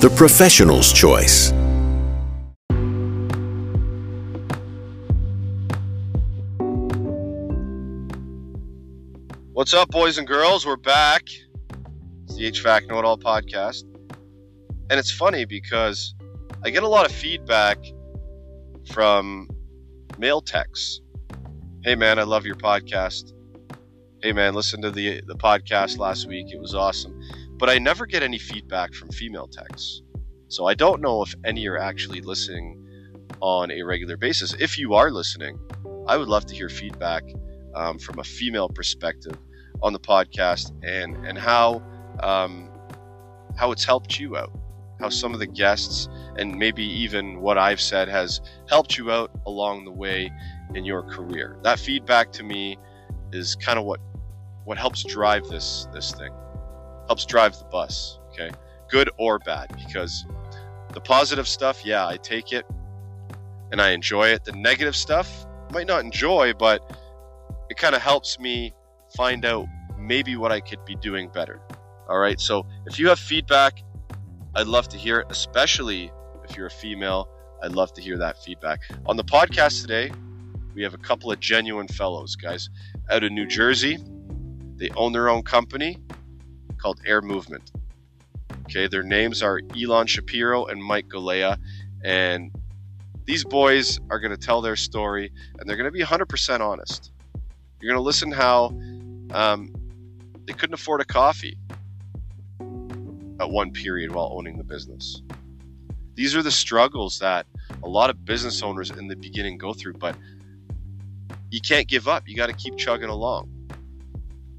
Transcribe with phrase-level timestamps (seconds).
[0.00, 1.52] the professional's choice.
[9.52, 10.66] What's up, boys and girls?
[10.66, 11.22] We're back.
[12.24, 13.84] It's the HVAC Know It All podcast.
[14.90, 16.14] And it's funny because
[16.62, 17.78] I get a lot of feedback
[18.92, 19.48] from
[20.18, 21.00] male texts.
[21.84, 23.32] Hey, man, I love your podcast.
[24.22, 26.52] Hey, man, listen to the, the podcast last week.
[26.52, 27.18] It was awesome.
[27.58, 30.02] But I never get any feedback from female texts.
[30.48, 32.82] So I don't know if any are actually listening
[33.40, 34.54] on a regular basis.
[34.58, 35.58] If you are listening,
[36.06, 37.24] I would love to hear feedback
[37.74, 39.36] um, from a female perspective
[39.82, 41.82] on the podcast and and how
[42.22, 42.70] um,
[43.56, 44.52] how it's helped you out,
[45.00, 49.30] how some of the guests and maybe even what I've said has helped you out
[49.46, 50.30] along the way
[50.74, 51.58] in your career.
[51.62, 52.78] That feedback to me
[53.32, 54.00] is kind of what
[54.64, 56.32] what helps drive this this thing,
[57.06, 58.18] helps drive the bus.
[58.30, 58.50] Okay,
[58.90, 60.26] good or bad, because
[60.92, 62.66] the positive stuff, yeah, I take it
[63.72, 64.44] and I enjoy it.
[64.44, 66.96] The negative stuff, I might not enjoy, but
[67.68, 68.72] it kind of helps me
[69.16, 69.66] find out
[69.98, 71.60] maybe what I could be doing better.
[72.08, 72.40] All right.
[72.40, 73.82] So if you have feedback,
[74.54, 76.12] I'd love to hear it, especially
[76.48, 77.28] if you're a female.
[77.62, 78.80] I'd love to hear that feedback.
[79.06, 80.12] On the podcast today,
[80.74, 82.70] we have a couple of genuine fellows, guys,
[83.10, 83.98] out of New Jersey.
[84.76, 85.98] They own their own company
[86.86, 87.72] called Air Movement.
[88.66, 91.58] Okay, their names are Elon Shapiro and Mike Golea,
[92.04, 92.52] and
[93.24, 97.10] these boys are going to tell their story, and they're going to be 100% honest.
[97.80, 98.66] You're going to listen how
[99.32, 99.74] um,
[100.46, 101.58] they couldn't afford a coffee
[103.40, 105.22] at one period while owning the business.
[106.14, 107.46] These are the struggles that
[107.82, 110.14] a lot of business owners in the beginning go through, but
[111.50, 112.28] you can't give up.
[112.28, 113.55] You got to keep chugging along.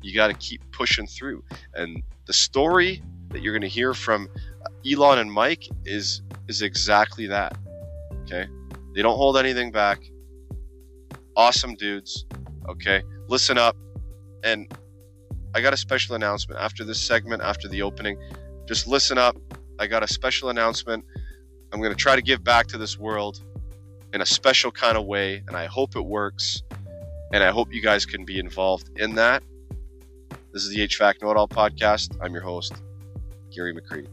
[0.08, 1.44] You got to keep pushing through.
[1.74, 4.30] And the story that you're going to hear from
[4.90, 7.58] Elon and Mike is is exactly that.
[8.24, 8.48] Okay?
[8.96, 10.00] They don't hold anything back.
[11.36, 12.26] Awesome dudes.
[12.70, 13.04] Okay?
[13.28, 13.76] Listen up
[14.44, 14.72] and
[15.54, 18.18] I got a special announcement after this segment, after the opening.
[18.66, 19.36] Just listen up.
[19.78, 21.04] I got a special announcement.
[21.74, 23.44] I'm going to try to give back to this world
[24.14, 26.64] in a special kind of way, and I hope it works.
[27.34, 29.44] And I hope you guys can be involved in that.
[30.58, 32.18] This is the HVAC Know It All podcast.
[32.20, 32.74] I'm your host,
[33.54, 34.08] Gary McCreadie.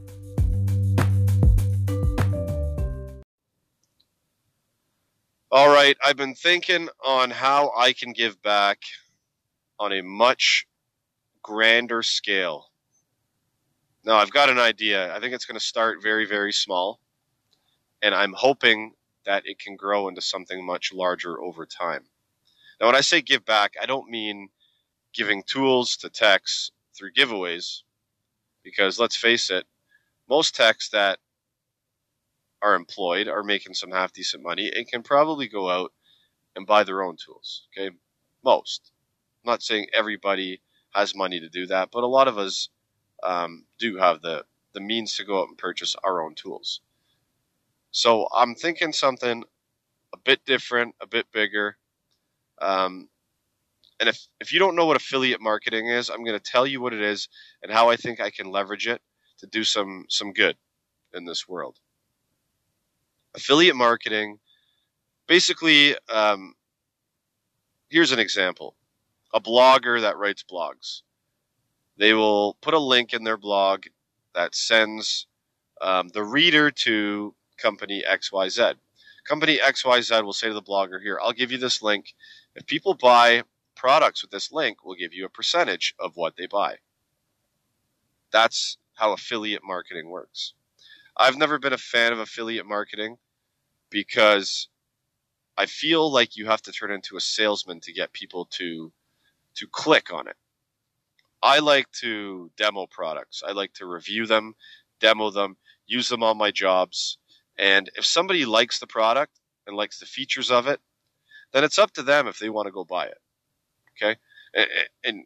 [5.50, 8.80] All right, I've been thinking on how I can give back
[9.80, 10.66] on a much
[11.42, 12.66] grander scale.
[14.04, 15.16] Now, I've got an idea.
[15.16, 17.00] I think it's going to start very, very small.
[18.02, 18.92] And I'm hoping
[19.24, 22.04] that it can grow into something much larger over time.
[22.82, 24.50] Now, when I say give back, I don't mean
[25.14, 27.82] giving tools to techs through giveaways,
[28.62, 29.64] because let's face it,
[30.28, 31.18] most techs that
[32.62, 35.92] are employed are making some half decent money and can probably go out
[36.56, 37.66] and buy their own tools.
[37.76, 37.94] Okay,
[38.44, 38.92] most.
[39.44, 40.62] I'm not saying everybody
[40.94, 42.68] has money to do that, but a lot of us
[43.22, 46.80] um, do have the the means to go out and purchase our own tools.
[47.92, 49.44] So I'm thinking something
[50.12, 51.76] a bit different, a bit bigger.
[52.60, 53.08] Um,
[54.00, 56.80] and if, if you don't know what affiliate marketing is, I'm going to tell you
[56.80, 57.28] what it is
[57.62, 59.00] and how I think I can leverage it
[59.38, 60.56] to do some some good
[61.12, 61.78] in this world.
[63.34, 64.38] Affiliate marketing,
[65.26, 66.54] basically, um,
[67.88, 68.74] here's an example
[69.32, 71.02] a blogger that writes blogs.
[71.96, 73.84] They will put a link in their blog
[74.34, 75.26] that sends
[75.80, 78.74] um, the reader to company XYZ.
[79.24, 82.14] Company XYZ will say to the blogger, Here, I'll give you this link.
[82.54, 83.42] If people buy
[83.84, 86.76] products with this link, we'll give you a percentage of what they buy.
[88.32, 90.54] That's how affiliate marketing works.
[91.18, 93.18] I've never been a fan of affiliate marketing
[93.90, 94.68] because
[95.58, 98.90] I feel like you have to turn into a salesman to get people to
[99.56, 100.36] to click on it.
[101.42, 103.42] I like to demo products.
[103.46, 104.54] I like to review them,
[104.98, 107.18] demo them, use them on my jobs.
[107.58, 110.80] And if somebody likes the product and likes the features of it,
[111.52, 113.18] then it's up to them if they want to go buy it.
[113.96, 114.16] Okay?
[114.54, 114.66] And,
[115.04, 115.24] and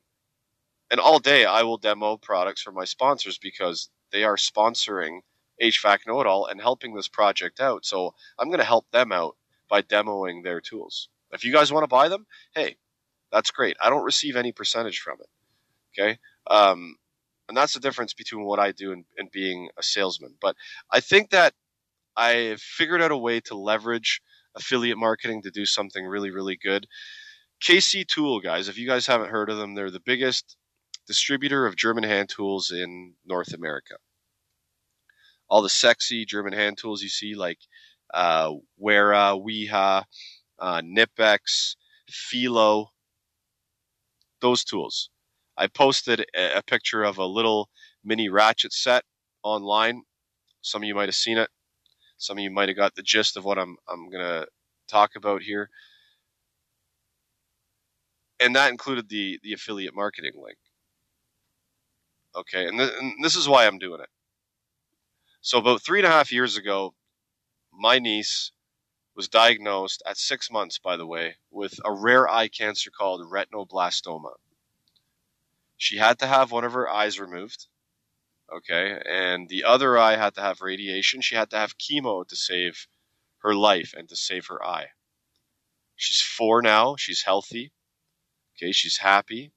[0.91, 5.21] and all day I will demo products for my sponsors because they are sponsoring
[5.63, 7.85] HVAC Know It All and helping this project out.
[7.85, 9.37] So I'm going to help them out
[9.69, 11.09] by demoing their tools.
[11.31, 12.77] If you guys want to buy them, hey,
[13.31, 13.77] that's great.
[13.83, 15.29] I don't receive any percentage from it.
[15.93, 16.19] Okay.
[16.47, 16.97] Um,
[17.49, 20.35] and that's the difference between what I do and, and being a salesman.
[20.41, 20.57] But
[20.91, 21.55] I think that
[22.17, 24.21] I figured out a way to leverage
[24.55, 26.87] affiliate marketing to do something really, really good.
[27.63, 30.57] KC Tool, guys, if you guys haven't heard of them, they're the biggest
[31.07, 33.97] distributor of German hand tools in North America.
[35.49, 37.59] All the sexy German hand tools you see, like
[38.15, 40.05] uh, Wera, Wiha,
[40.59, 41.77] uh, Knipex,
[42.11, 42.89] Felo,
[44.41, 45.11] those tools.
[45.57, 47.69] I posted a, picture of a little
[48.05, 49.03] mini ratchet set
[49.43, 50.03] online.
[50.61, 51.51] Some of you might have seen it.
[52.19, 54.47] Some of you might have got the gist of what I'm I'm gonna
[54.89, 55.71] talk about here.
[58.41, 60.59] And that included the the affiliate marketing link.
[62.37, 64.09] Okay, and, th- and this is why I'm doing it.
[65.41, 66.95] So about three and a half years ago,
[67.73, 68.53] my niece
[69.17, 74.35] was diagnosed at six months, by the way, with a rare eye cancer called retinoblastoma.
[75.77, 77.67] She had to have one of her eyes removed.
[78.55, 81.21] Okay, and the other eye had to have radiation.
[81.21, 82.87] She had to have chemo to save
[83.39, 84.89] her life and to save her eye.
[85.97, 86.97] She's four now.
[86.97, 87.73] She's healthy.
[88.59, 89.53] Okay, she's happy.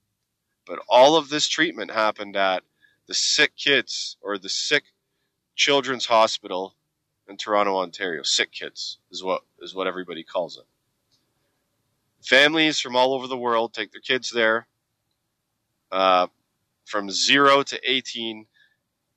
[0.66, 2.62] But all of this treatment happened at
[3.08, 4.84] the sick kids or the sick
[5.56, 6.74] children's hospital
[7.28, 8.22] in Toronto, Ontario.
[8.22, 10.64] Sick kids is what is what everybody calls it.
[12.22, 14.66] Families from all over the world take their kids there.
[15.90, 16.28] Uh,
[16.84, 18.46] from zero to 18,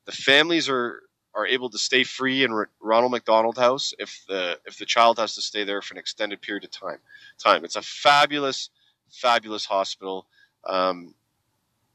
[0.05, 1.01] the families are
[1.35, 5.35] are able to stay free in Ronald McDonald House if the if the child has
[5.35, 6.99] to stay there for an extended period of time.
[7.37, 7.65] Time.
[7.65, 8.69] It's a fabulous,
[9.11, 10.27] fabulous hospital.
[10.63, 11.13] Um,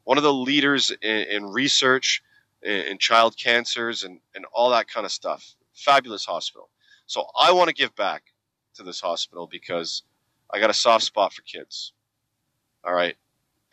[0.05, 2.23] one of the leaders in, in research
[2.63, 5.55] in, in, child cancers and, and all that kind of stuff.
[5.75, 6.69] Fabulous hospital.
[7.07, 8.25] So I want to give back
[8.75, 10.03] to this hospital because
[10.53, 11.93] I got a soft spot for kids.
[12.85, 13.17] All right.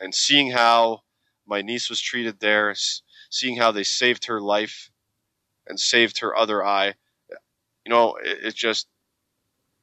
[0.00, 1.02] And seeing how
[1.46, 2.74] my niece was treated there,
[3.30, 4.90] seeing how they saved her life
[5.66, 6.94] and saved her other eye,
[7.84, 8.86] you know, it, it just,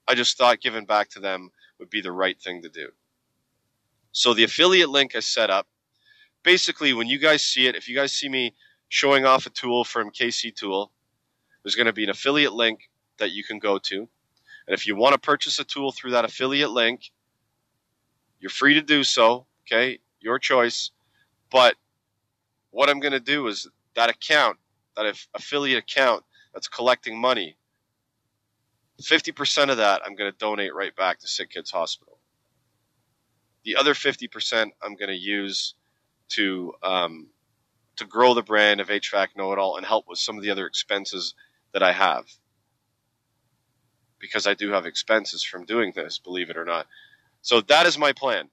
[0.07, 2.89] I just thought giving back to them would be the right thing to do.
[4.15, 5.67] So the affiliate link I set up
[6.41, 8.53] basically, when you guys see it, if you guys see me
[8.87, 10.89] showing off a tool from KC Tool,
[11.63, 13.97] there's going to be an affiliate link that you can go to.
[13.97, 17.11] And if you want to purchase a tool through that affiliate link,
[18.39, 19.47] you're free to do so.
[19.67, 20.91] Okay, your choice.
[21.51, 21.75] But
[22.71, 24.57] what I'm going to do is that account,
[24.95, 26.23] that affiliate account
[26.53, 27.57] that's collecting money,
[29.01, 32.14] 50% of that I'm going to donate right back to Sick Kids Hospital.
[33.65, 35.73] The other 50% I'm going to use
[36.29, 37.27] to um,
[37.97, 40.51] to grow the brand of HVAC Know It All and help with some of the
[40.51, 41.33] other expenses
[41.73, 42.25] that I have.
[44.19, 46.87] Because I do have expenses from doing this, believe it or not.
[47.41, 48.49] So that is my plan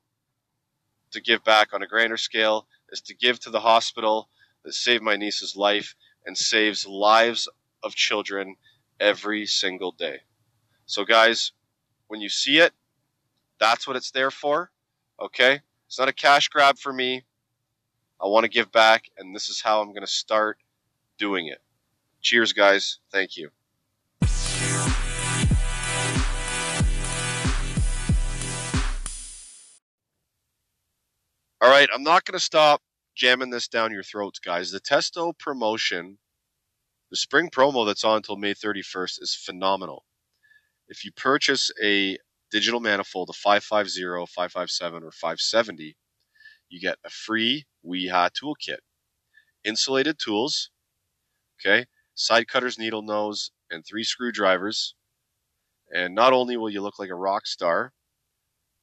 [1.13, 4.29] to give back on a grander scale, is to give to the hospital
[4.65, 5.95] that saved my niece's life
[6.25, 7.49] and saves lives
[7.83, 8.57] of children
[9.01, 10.21] every single day.
[10.87, 11.53] So, guys,
[12.09, 12.73] when you see it,
[13.59, 14.71] that's what it's there for.
[15.21, 15.61] Okay?
[15.87, 17.25] It's not a cash grab for me.
[18.21, 20.59] I want to give back, and this is how I'm going to start
[21.19, 21.59] doing it.
[22.21, 22.99] Cheers, guys.
[23.11, 23.51] Thank you.
[31.61, 32.83] All right, I'm not going to stop
[33.15, 34.73] jamming this down your throats, guys.
[34.73, 36.19] The Testo promotion,
[37.11, 40.05] the spring promo that's on until May 31st, is phenomenal.
[40.89, 42.19] If you purchase a
[42.53, 45.97] digital manifold, a 550, 557, or 570,
[46.69, 48.79] you get a free Wiha toolkit.
[49.65, 50.71] Insulated tools,
[51.61, 54.95] okay, side cutters, needle nose, and three screwdrivers.
[55.95, 57.93] And not only will you look like a rock star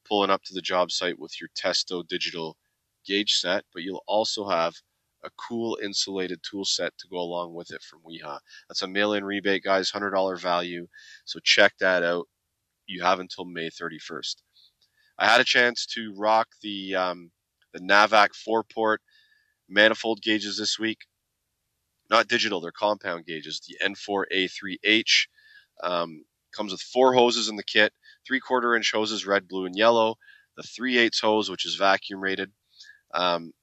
[0.08, 2.58] pulling up to the job site with your Testo digital
[3.06, 4.76] gauge set, but you'll also have
[5.24, 8.40] a cool insulated tool set to go along with it from Wiha.
[8.68, 10.88] That's a mail-in rebate, guys, hundred dollar value.
[11.26, 12.28] So check that out.
[12.90, 14.36] You have until May 31st.
[15.20, 17.32] I had a chance to rock the um,
[17.74, 19.02] the Navac four port
[19.70, 21.00] manifold gauges this week.
[22.10, 23.62] Not digital, they're compound gauges.
[23.62, 25.28] The N4A3H
[25.84, 27.94] um, comes with four hoses in the kit,
[28.28, 30.16] three quarter inch hoses, red, blue, and yellow.
[30.58, 32.52] The 3 8 hose, which is vacuum rated.
[33.14, 33.54] Um,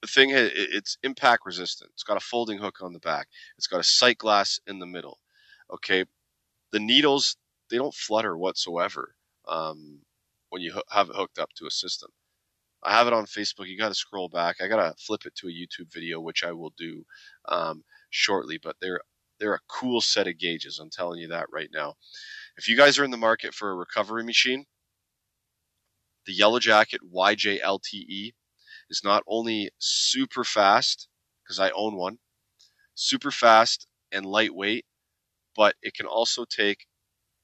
[0.00, 1.90] the thing it's impact resistant.
[1.94, 3.28] It's got a folding hook on the back.
[3.58, 5.20] It's got a sight glass in the middle.
[5.72, 6.04] Okay,
[6.72, 7.36] the needles
[7.72, 9.14] they don't flutter whatsoever
[9.48, 10.00] um,
[10.50, 12.10] when you have it hooked up to a system.
[12.84, 13.66] I have it on Facebook.
[13.66, 14.56] You got to scroll back.
[14.60, 17.04] I got to flip it to a YouTube video, which I will do.
[17.48, 19.00] Um, shortly, but they're
[19.40, 20.78] they're a cool set of gauges.
[20.78, 21.94] I'm telling you that right now.
[22.58, 24.66] If you guys are in the market for a recovery machine,
[26.26, 28.34] the Yellow Jacket YJ-LTE
[28.90, 31.08] is not only super fast
[31.42, 32.18] because I own one,
[32.94, 34.84] super fast and lightweight,
[35.56, 36.86] but it can also take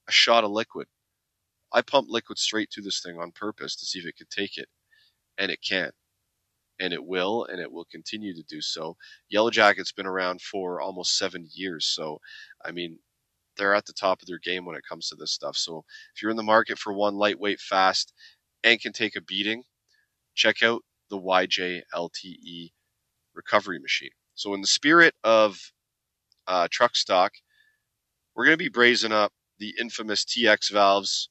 [0.08, 0.88] a shot of liquid.
[1.72, 4.56] I pump liquid straight to this thing on purpose to see if it could take
[4.56, 4.68] it,
[5.38, 5.90] and it can.
[6.80, 8.96] And it will, and it will continue to do so.
[9.28, 12.20] Yellow Jacket's been around for almost seven years, so
[12.64, 12.98] I mean,
[13.56, 15.56] they're at the top of their game when it comes to this stuff.
[15.56, 15.84] So
[16.14, 18.14] if you're in the market for one lightweight, fast,
[18.64, 19.64] and can take a beating,
[20.34, 22.70] check out the YJ LTE
[23.34, 24.10] recovery machine.
[24.34, 25.58] So in the spirit of
[26.46, 27.32] uh, truck stock,
[28.34, 31.30] we're going to be brazing up the infamous TX valves,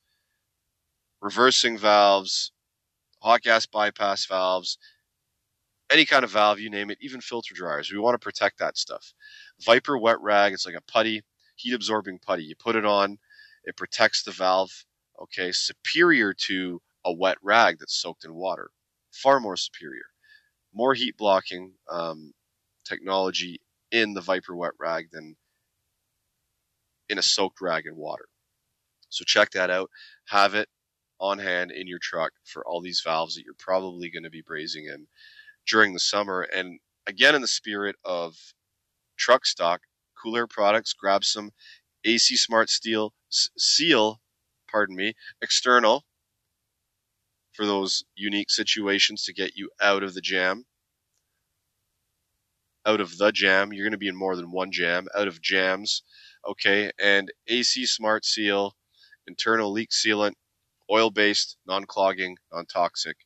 [1.21, 2.51] reversing valves,
[3.21, 4.77] hot gas bypass valves,
[5.89, 7.91] any kind of valve, you name it, even filter dryers.
[7.91, 9.13] We want to protect that stuff.
[9.65, 11.21] Viper wet rag, it's like a putty,
[11.55, 12.43] heat absorbing putty.
[12.43, 13.17] You put it on,
[13.63, 14.71] it protects the valve,
[15.21, 18.69] okay, superior to a wet rag that's soaked in water.
[19.11, 20.05] Far more superior.
[20.73, 22.33] More heat blocking um,
[22.85, 23.59] technology
[23.91, 25.35] in the Viper wet rag than
[27.09, 28.25] in a soaked rag in water.
[29.09, 29.89] So check that out.
[30.27, 30.67] Have it
[31.19, 34.43] on hand in your truck for all these valves that you're probably going to be
[34.43, 35.07] brazing in
[35.67, 36.41] during the summer.
[36.41, 38.35] And again, in the spirit of
[39.17, 39.81] truck stock,
[40.21, 41.51] Cool Air Products, grab some
[42.03, 44.21] AC Smart Steel Seal,
[44.69, 46.05] pardon me, external
[47.53, 50.65] for those unique situations to get you out of the jam.
[52.85, 55.07] Out of the jam, you're going to be in more than one jam.
[55.15, 56.03] Out of jams,
[56.47, 58.75] okay, and AC Smart Seal,
[59.27, 60.33] internal leak sealant,
[60.91, 63.17] oil based, non clogging, non toxic.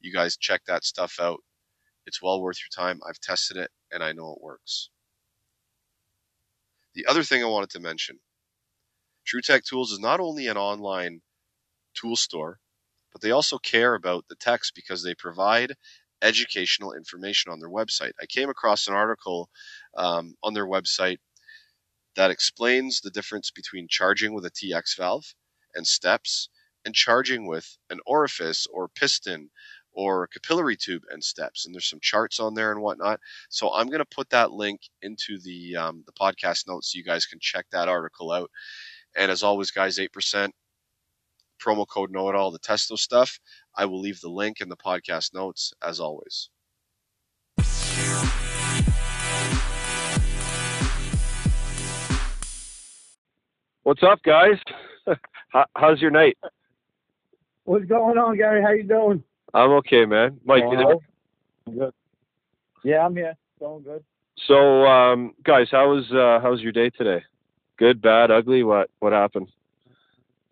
[0.00, 1.40] You guys check that stuff out.
[2.06, 3.00] It's well worth your time.
[3.06, 4.90] I've tested it and I know it works.
[6.94, 8.18] The other thing I wanted to mention
[9.26, 11.20] TruTech Tools is not only an online
[11.94, 12.58] tool store,
[13.12, 15.74] but they also care about the techs because they provide
[16.22, 18.12] educational information on their website.
[18.20, 19.48] I came across an article
[19.96, 21.18] um, on their website
[22.16, 25.34] that explains the difference between charging with a TX valve
[25.74, 26.48] and steps
[26.84, 29.50] and charging with an orifice or piston
[29.92, 31.66] or capillary tube and steps.
[31.66, 33.20] And there's some charts on there and whatnot.
[33.48, 37.04] So I'm going to put that link into the um, the podcast notes so you
[37.04, 38.50] guys can check that article out.
[39.16, 40.54] And as always, guys, eight percent
[41.60, 43.38] promo code know it all the testo stuff.
[43.76, 46.48] I will leave the link in the podcast notes as always.
[53.82, 54.58] What's up, guys?
[55.74, 56.36] How's your night?
[57.64, 58.62] What's going on, Gary?
[58.62, 59.22] How you doing?
[59.54, 60.38] I'm okay, man.
[60.44, 61.74] Mike, you there?
[61.74, 61.94] Good.
[62.84, 63.34] Yeah, I'm here.
[63.58, 64.04] Going good.
[64.46, 67.22] So, um, guys, how was uh, how was your day today?
[67.78, 68.62] Good, bad, ugly?
[68.62, 69.48] What what happened?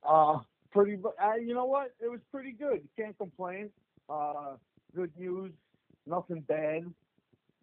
[0.08, 0.38] Uh,
[0.72, 0.98] pretty.
[1.22, 1.92] Uh, you know what?
[2.00, 2.80] It was pretty good.
[2.96, 3.68] Can't complain.
[4.08, 4.56] Uh,
[4.96, 5.52] good news.
[6.06, 6.82] Nothing bad.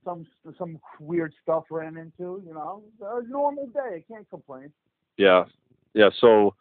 [0.03, 0.27] Some
[0.59, 2.43] some weird stuff ran into.
[2.45, 4.05] You know, a normal day.
[4.07, 4.71] Can't complain.
[5.17, 5.45] Yeah,
[5.93, 6.09] yeah.
[6.19, 6.55] So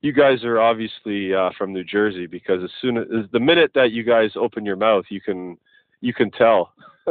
[0.00, 3.90] you guys are obviously uh, from New Jersey because as soon as the minute that
[3.90, 5.56] you guys open your mouth, you can
[6.00, 6.72] you can tell.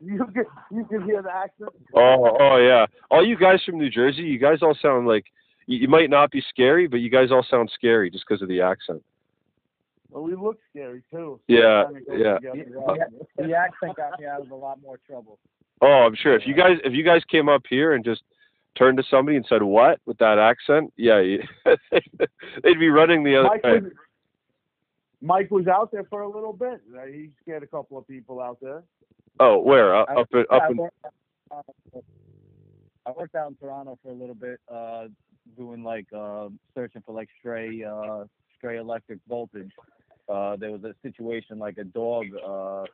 [0.00, 1.70] you can you can hear the accent.
[1.94, 5.26] Oh oh yeah, all you guys from New Jersey, you guys all sound like
[5.66, 8.48] you, you might not be scary, but you guys all sound scary just because of
[8.48, 9.02] the accent.
[10.10, 11.38] Well, we look scary too.
[11.38, 12.38] So yeah, yeah.
[13.36, 15.38] The, accent got me out of a lot more trouble.
[15.82, 16.34] Oh, I'm sure.
[16.34, 18.22] If you guys if you guys came up here and just
[18.76, 21.20] turned to somebody and said "what" with that accent, yeah,
[22.62, 23.80] they'd be running the other Mike way.
[23.80, 23.92] Was,
[25.20, 26.80] Mike was out there for a little bit.
[27.12, 28.82] He scared a couple of people out there.
[29.40, 29.94] Oh, where?
[29.94, 30.88] Uh, up in, up in.
[33.06, 35.06] I worked out in Toronto for a little bit, uh,
[35.56, 38.24] doing like uh, searching for like stray uh,
[38.58, 39.70] stray electric voltage.
[40.28, 42.84] Uh, there was a situation like a dog, uh,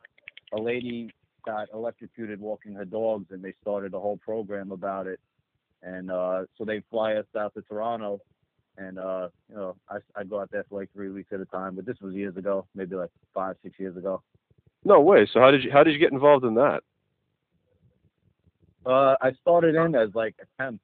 [0.55, 1.09] a lady
[1.45, 5.19] got electrocuted walking her dogs, and they started a whole program about it.
[5.83, 8.21] And uh, so they fly us out to Toronto,
[8.77, 11.45] and uh, you know I I go out there for like three weeks at a
[11.45, 11.75] time.
[11.75, 14.21] But this was years ago, maybe like five six years ago.
[14.85, 15.27] No way.
[15.33, 16.83] So how did you how did you get involved in that?
[18.85, 20.81] Uh, I started in as like a temp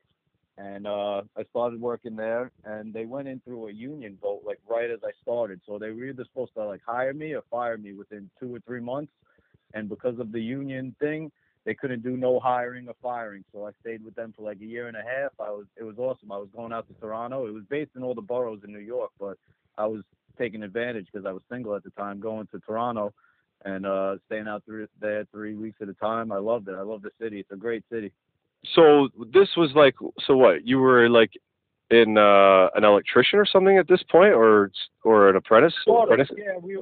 [0.60, 4.60] and uh, I started working there, and they went in through a union vote like
[4.70, 5.62] right as I started.
[5.65, 8.60] So they were either supposed to like hire me or fire me within two or
[8.60, 9.13] three months,
[9.74, 11.32] and because of the union thing,
[11.70, 13.44] they couldn't do no hiring or firing.
[13.54, 15.34] So I stayed with them for like a year and a half.
[15.40, 16.32] I was it was awesome.
[16.32, 17.46] I was going out to Toronto.
[17.46, 19.38] It was based in all the boroughs in New York, but
[19.78, 20.02] I was
[20.36, 23.14] taking advantage because I was single at the time, going to Toronto
[23.66, 26.32] and uh, staying out three, there three weeks at a time.
[26.32, 26.76] I loved it.
[26.76, 27.40] I love the city.
[27.40, 28.12] It's a great city.
[28.74, 29.94] So this was like,
[30.26, 30.66] so what?
[30.66, 31.34] You were like
[31.92, 34.72] in uh, an electrician or something at this point, or
[35.04, 35.76] or an apprentice?
[35.86, 36.36] Sort of, apprentice?
[36.36, 36.82] yeah, we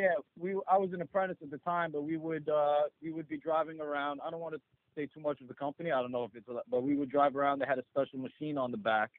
[0.00, 3.28] yeah we I was an apprentice at the time, but we would uh, we would
[3.28, 4.20] be driving around.
[4.24, 4.60] I don't want to
[4.94, 5.92] say too much of the company.
[5.92, 7.60] I don't know if it's, a, but we would drive around.
[7.60, 9.10] They had a special machine on the back,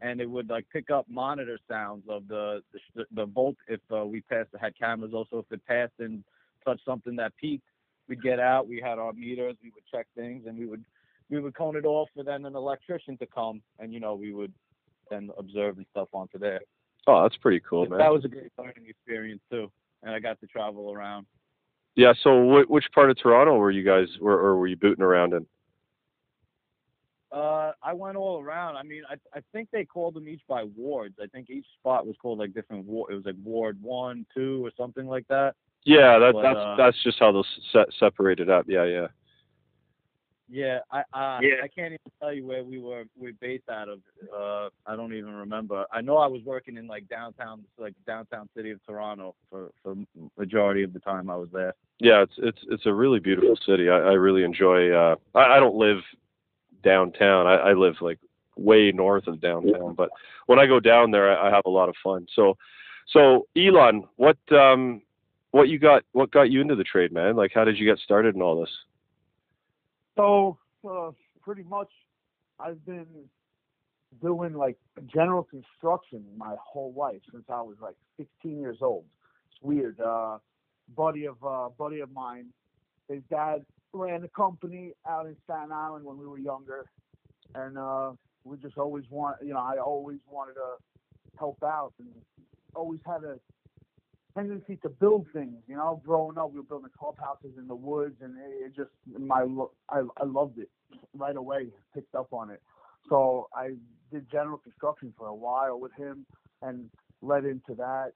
[0.00, 2.62] and it would like pick up monitor sounds of the
[2.94, 4.50] the, the volt if uh, we passed.
[4.54, 6.22] It had cameras also if it passed and
[6.64, 7.64] touched something that peaked.
[8.08, 8.68] We'd get out.
[8.68, 9.56] We had our meters.
[9.62, 10.84] We would check things, and we would
[11.30, 14.32] we would cone it off for then an electrician to come, and you know we
[14.32, 14.52] would
[15.10, 16.60] then observe and stuff onto there.
[17.06, 17.98] Oh, that's pretty cool, man.
[17.98, 19.70] That was a great learning experience too,
[20.02, 21.26] and I got to travel around.
[21.94, 22.12] Yeah.
[22.22, 25.34] So, wh- which part of Toronto were you guys, were, or were you booting around
[25.34, 25.46] in?
[27.30, 28.76] Uh, I went all around.
[28.76, 31.14] I mean, I I think they called them each by wards.
[31.22, 33.10] I think each spot was called like different ward.
[33.12, 35.54] It was like ward one, two, or something like that.
[35.84, 38.66] Yeah, that, But, that's uh, that's just how those set, separated up.
[38.68, 39.06] Yeah, yeah.
[40.52, 41.64] Yeah, I uh, Yeah.
[41.64, 44.00] I can't even tell you where we were we were based out of.
[44.30, 45.86] Uh, I don't even remember.
[45.90, 49.94] I know I was working in like downtown, like downtown city of Toronto for for
[50.36, 51.72] majority of the time I was there.
[52.00, 53.88] Yeah, it's it's it's a really beautiful city.
[53.88, 54.90] I, I really enjoy.
[54.90, 56.02] Uh, I, I don't live
[56.84, 57.46] downtown.
[57.46, 58.18] I, I live like
[58.58, 60.10] way north of downtown, but
[60.48, 62.26] when I go down there, I, I have a lot of fun.
[62.36, 62.58] So,
[63.08, 65.00] so Elon, what um,
[65.52, 66.02] what you got?
[66.12, 67.36] What got you into the trade, man?
[67.36, 68.70] Like, how did you get started in all this?
[70.16, 71.10] So uh,
[71.42, 71.88] pretty much,
[72.58, 73.06] I've been
[74.20, 74.76] doing like
[75.12, 79.04] general construction my whole life since I was like 16 years old.
[79.50, 80.00] It's weird.
[80.00, 80.38] Uh,
[80.96, 82.46] buddy of uh, buddy of mine,
[83.08, 86.86] his dad ran a company out in Staten Island when we were younger,
[87.54, 88.12] and uh,
[88.44, 90.76] we just always want, you know, I always wanted to
[91.38, 92.08] help out and
[92.74, 93.38] always had a
[94.34, 95.56] tendency to build things.
[95.66, 99.46] You know, growing up, we were building clubhouses in the woods, and it, just my
[99.88, 100.70] I I loved it
[101.14, 101.68] right away.
[101.94, 102.62] Picked up on it,
[103.08, 103.74] so I
[104.10, 106.26] did general construction for a while with him,
[106.62, 108.12] and led into that,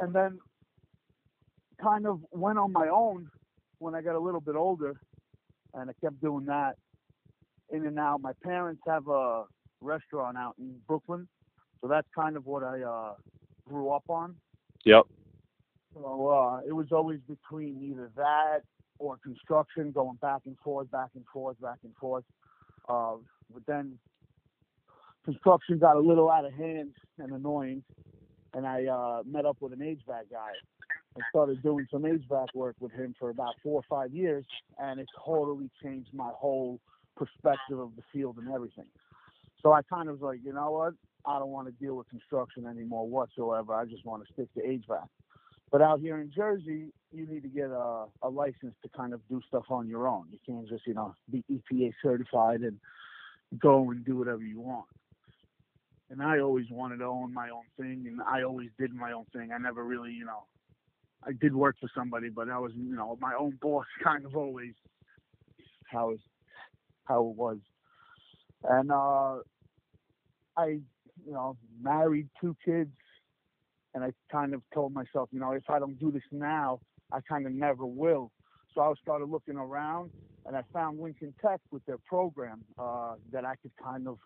[0.00, 0.38] and then
[1.82, 3.28] kind of went on my own
[3.78, 4.94] when I got a little bit older,
[5.74, 6.76] and I kept doing that
[7.70, 8.20] in and out.
[8.22, 9.44] My parents have a
[9.80, 11.28] restaurant out in Brooklyn,
[11.80, 13.14] so that's kind of what I uh,
[13.68, 14.36] grew up on.
[14.86, 15.02] Yep.
[15.94, 18.60] So uh, it was always between either that
[18.98, 22.24] or construction, going back and forth, back and forth, back and forth.
[22.88, 23.16] Uh,
[23.52, 23.98] but then
[25.24, 27.82] construction got a little out of hand and annoying,
[28.54, 30.52] and I uh, met up with an HVAC guy
[31.16, 34.44] and started doing some HVAC work with him for about four or five years,
[34.78, 36.78] and it totally changed my whole
[37.16, 38.86] perspective of the field and everything.
[39.62, 40.94] So I kind of was like, you know what?
[41.26, 43.74] I don't want to deal with construction anymore whatsoever.
[43.74, 45.06] I just want to stick to HVAC.
[45.72, 49.20] But out here in Jersey, you need to get a, a license to kind of
[49.28, 50.26] do stuff on your own.
[50.30, 52.78] You can't just, you know, be EPA certified and
[53.58, 54.86] go and do whatever you want.
[56.08, 59.24] And I always wanted to own my own thing, and I always did my own
[59.32, 59.50] thing.
[59.52, 60.44] I never really, you know,
[61.24, 64.36] I did work for somebody, but I was, you know, my own boss kind of
[64.36, 64.74] always
[65.90, 66.14] how
[67.06, 67.58] how it was.
[68.62, 69.38] And uh,
[70.56, 70.80] I,
[71.26, 72.90] you know, married two kids,
[73.94, 76.80] and I kind of told myself, you know, if I don't do this now,
[77.12, 78.30] I kind of never will.
[78.74, 80.10] So I started looking around,
[80.46, 84.18] and I found Lincoln Tech with their program uh, that I could kind of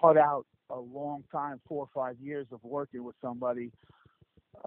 [0.00, 3.70] cut out a long time, four or five years of working with somebody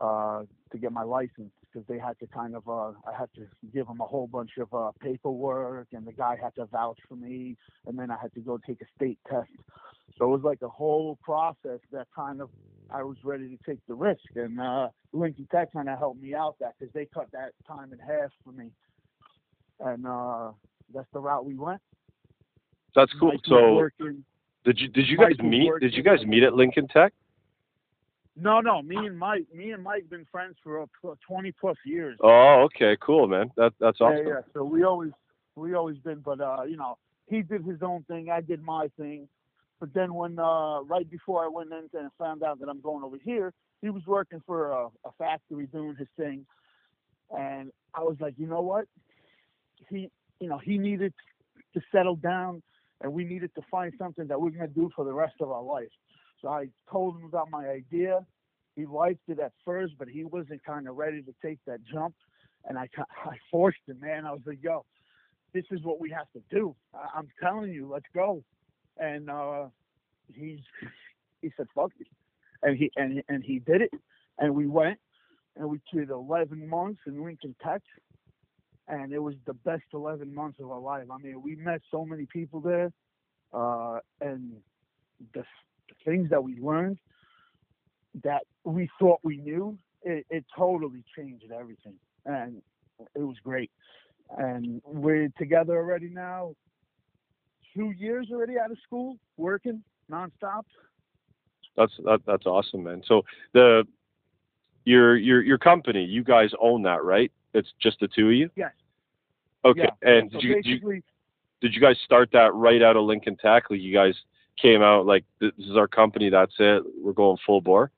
[0.02, 3.48] uh, to get my license because they had to kind of uh, I had to
[3.74, 7.16] give them a whole bunch of uh, paperwork and the guy had to vouch for
[7.16, 9.50] me and then I had to go take a state test.
[10.18, 12.50] So it was like a whole process that kind of
[12.92, 16.36] I was ready to take the risk and uh, Lincoln Tech kind of helped me
[16.36, 18.70] out that because they cut that time in half for me
[19.80, 20.52] and uh,
[20.94, 21.82] that's the route we went.
[22.96, 23.30] That's cool.
[23.30, 24.24] Mike So, working-
[24.64, 25.68] did you did you guys Mike was meet?
[25.68, 27.14] working- Did you guys meet at Lincoln Tech?
[28.36, 32.18] no, no, me and Mike, me and Mike been friends for uh, 20 plus years.
[32.22, 33.52] Oh, okay, cool, man.
[33.58, 34.26] That that's awesome.
[34.28, 34.42] Yeah, yeah.
[34.54, 35.12] So we always
[35.56, 36.98] we always been, but uh, you know,
[37.28, 39.28] he did his own thing, I did my thing.
[39.84, 43.04] But then when uh, right before I went in and found out that I'm going
[43.04, 46.46] over here, he was working for a, a factory doing his thing,
[47.38, 48.86] and I was like, you know what?
[49.90, 51.14] He, you know, he needed
[51.74, 52.64] to settle down,
[53.02, 55.62] and we needed to find something that we're gonna do for the rest of our
[55.62, 55.92] life.
[56.42, 58.26] So I told him about my idea.
[58.78, 62.16] He liked it at first, but he wasn't kind of ready to take that jump
[62.70, 62.88] and I,
[63.26, 64.26] I forced him, man.
[64.26, 64.86] I was like, yo,
[65.54, 66.74] this is what we have to do.
[66.94, 68.46] I, I'm telling you, let's go.
[68.98, 69.66] And uh,
[70.34, 70.64] he
[71.42, 72.08] he said, fuck it,
[72.62, 73.92] and he and and he did it,
[74.40, 75.00] and we went,
[75.56, 77.82] and we did 11 months in Lincoln Tech,
[78.88, 81.08] and it was the best 11 months of our life.
[81.12, 82.92] I mean, we met so many people there,
[83.54, 84.54] uh, and
[85.34, 85.44] the,
[85.90, 86.98] the things that we learned
[88.24, 92.62] that we thought we knew, it, it totally changed everything, and
[93.16, 93.72] it was great.
[94.38, 96.56] And we're together already now,
[97.74, 100.64] two years already out of school, working nonstop.
[101.76, 103.02] That's that, that's awesome, man.
[103.08, 103.86] So the
[104.86, 107.32] your your your company, you guys own that, right?
[107.54, 108.50] It's just the two of you.
[108.56, 108.72] Yes.
[109.66, 109.88] Okay.
[110.02, 110.10] Yeah.
[110.10, 111.02] And So did you, did you
[111.62, 113.70] did you guys start that right out of Lincoln Tech?
[113.70, 114.14] Like you guys
[114.62, 116.30] came out like this is our company.
[116.30, 116.84] That's it.
[117.02, 117.92] We're going full bore.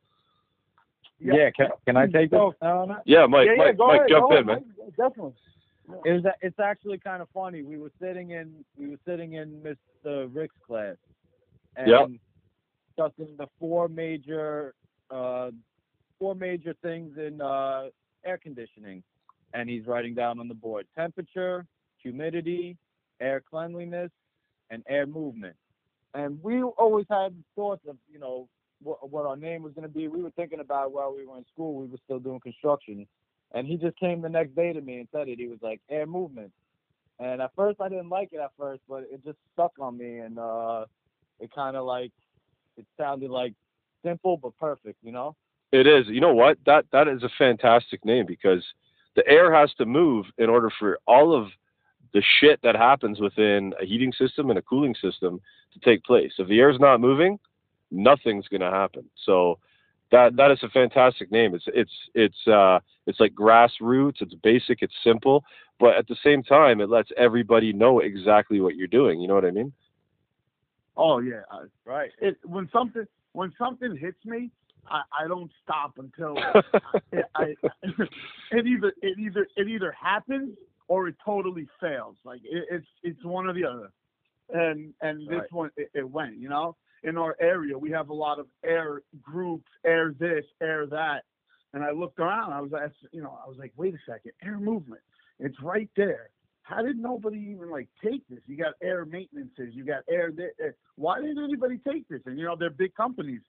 [1.20, 2.18] Yeah, can, can I mm-hmm.
[2.18, 2.98] take this now that?
[2.98, 3.02] Oh.
[3.06, 3.48] Yeah, Mike.
[3.48, 4.66] yeah, yeah, Mike, go Mike ahead, jump in, ahead, man.
[4.78, 5.34] Mike, Definitely.
[6.06, 7.64] It was it's actually kind of funny.
[7.64, 10.30] We were sitting in we were sitting in Mr.
[10.34, 10.96] Rick's class,
[11.76, 12.10] and Yep.
[12.88, 14.74] discussing the four major
[15.12, 15.52] uh,
[16.20, 17.86] four major things in uh,
[18.26, 19.04] air conditioning,
[19.54, 21.66] and he's writing down on the board temperature,
[22.02, 22.78] humidity,
[23.20, 24.12] air cleanliness,
[24.70, 25.56] and air movement.
[26.14, 28.48] And we always had thoughts of you know
[28.82, 30.08] what, what our name was going to be.
[30.08, 31.76] We were thinking about while we were in school.
[31.76, 33.06] We were still doing construction.
[33.54, 35.40] And he just came the next day to me and said it.
[35.40, 36.52] He was like, air movement.
[37.20, 40.20] And at first I didn't like it at first, but it just stuck on me
[40.20, 40.86] and uh
[41.40, 42.12] it kinda like
[42.78, 43.54] it sounded like
[44.04, 45.36] simple but perfect, you know?
[45.72, 46.08] It is.
[46.08, 46.58] You know what?
[46.66, 48.64] That that is a fantastic name because
[49.16, 51.48] the air has to move in order for all of
[52.14, 55.40] the shit that happens within a heating system and a cooling system
[55.74, 56.32] to take place.
[56.38, 57.40] If the air's not moving,
[57.92, 59.06] nothing's going to happen.
[59.26, 59.60] So
[60.12, 61.56] that that is a fantastic name.
[61.56, 64.22] It's it's it's uh it's like grassroots.
[64.22, 64.82] It's basic.
[64.82, 65.44] It's simple,
[65.80, 69.20] but at the same time, it lets everybody know exactly what you're doing.
[69.20, 69.74] You know what I mean?
[70.98, 71.42] Oh yeah.
[71.86, 72.12] Right.
[72.20, 74.50] it when something when something hits me,
[74.88, 76.38] I, I don't stop until
[77.12, 77.56] it, I,
[78.52, 80.56] it either it either it either happens
[80.88, 82.16] or it totally fails.
[82.24, 83.90] Like it, it's it's one or the other.
[84.54, 85.52] And and this Right.
[85.52, 86.38] one it, it went.
[86.38, 90.86] You know, in our area we have a lot of air groups, air this, air
[90.88, 91.24] that.
[91.74, 92.54] And I looked around.
[92.54, 95.02] I was asked, you know, I was like, wait a second, air movement.
[95.40, 96.30] It's right there.
[96.64, 98.40] How did nobody even like take this?
[98.48, 100.32] You got air maintenances, you got air.
[100.40, 102.22] eh, Why didn't anybody take this?
[102.26, 103.42] And you know, they're big companies.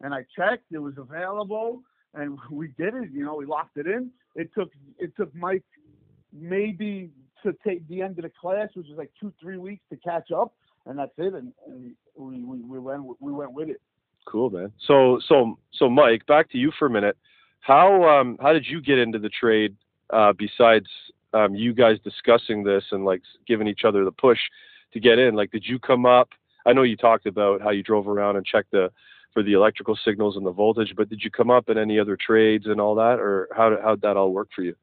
[0.00, 1.82] And I checked, it was available,
[2.14, 3.10] and we did it.
[3.12, 4.10] You know, we locked it in.
[4.34, 5.64] It took it took Mike
[6.32, 7.10] maybe
[7.44, 10.30] to take the end of the class, which was like two three weeks to catch
[10.32, 10.54] up,
[10.86, 11.34] and that's it.
[11.34, 13.80] And, and we, we we went we went with it.
[14.26, 14.72] Cool, man.
[14.86, 17.16] So, so, so, Mike, back to you for a minute.
[17.60, 19.76] How um, how did you get into the trade?
[20.10, 20.86] Uh, besides
[21.32, 24.38] um, you guys discussing this and like giving each other the push
[24.92, 26.28] to get in, like, did you come up?
[26.66, 28.90] I know you talked about how you drove around and checked the
[29.32, 32.16] for the electrical signals and the voltage, but did you come up in any other
[32.16, 34.74] trades and all that, or how did how'd that all work for you?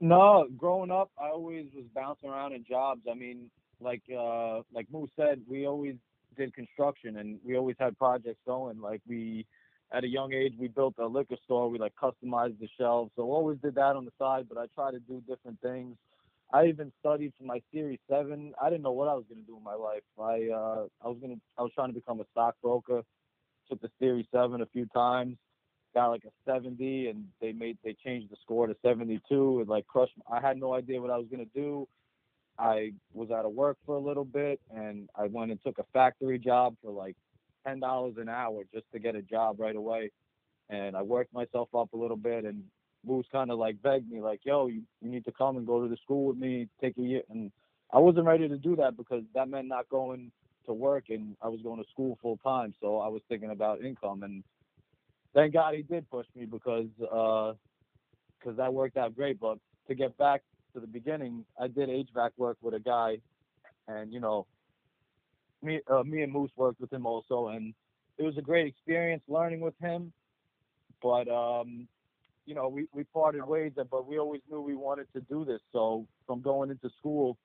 [0.00, 3.02] No, growing up, I always was bouncing around in jobs.
[3.10, 5.96] I mean, like uh, like Moose said, we always
[6.36, 8.80] did construction and we always had projects going.
[8.80, 9.46] Like we,
[9.92, 11.68] at a young age, we built a liquor store.
[11.68, 14.46] We like customized the shelves, so always did that on the side.
[14.48, 15.96] But I tried to do different things.
[16.52, 18.52] I even studied for my Series Seven.
[18.60, 20.02] I didn't know what I was gonna do in my life.
[20.18, 23.02] I uh, I was gonna I was trying to become a stockbroker.
[23.68, 25.36] Took the Series Seven a few times
[25.94, 29.86] got like a 70 and they made they changed the score to 72 it like
[29.86, 31.86] crushed i had no idea what i was to do
[32.58, 35.84] i was out of work for a little bit and i went and took a
[35.92, 37.16] factory job for like
[37.66, 40.10] ten dollars an hour just to get a job right away
[40.70, 42.62] and i worked myself up a little bit and
[43.06, 45.82] Moose kind of like begged me like yo you, you need to come and go
[45.82, 47.50] to the school with me take a year and
[47.92, 50.32] i wasn't ready to do that because that meant not going
[50.66, 53.82] to work and i was going to school full time so i was thinking about
[53.82, 54.42] income and
[55.34, 57.52] thank God he did push me because uh,
[58.38, 59.40] because that worked out great.
[59.40, 60.42] But to get back
[60.74, 63.18] to the beginning, I did HVAC work with a guy,
[63.88, 64.46] and you know,
[65.62, 67.74] me uh, me and Moose worked with him also, and
[68.18, 70.12] it was a great experience learning with him.
[71.02, 71.88] But um,
[72.46, 75.60] you know, we we parted ways, but we always knew we wanted to do this.
[75.72, 77.36] So from going into school,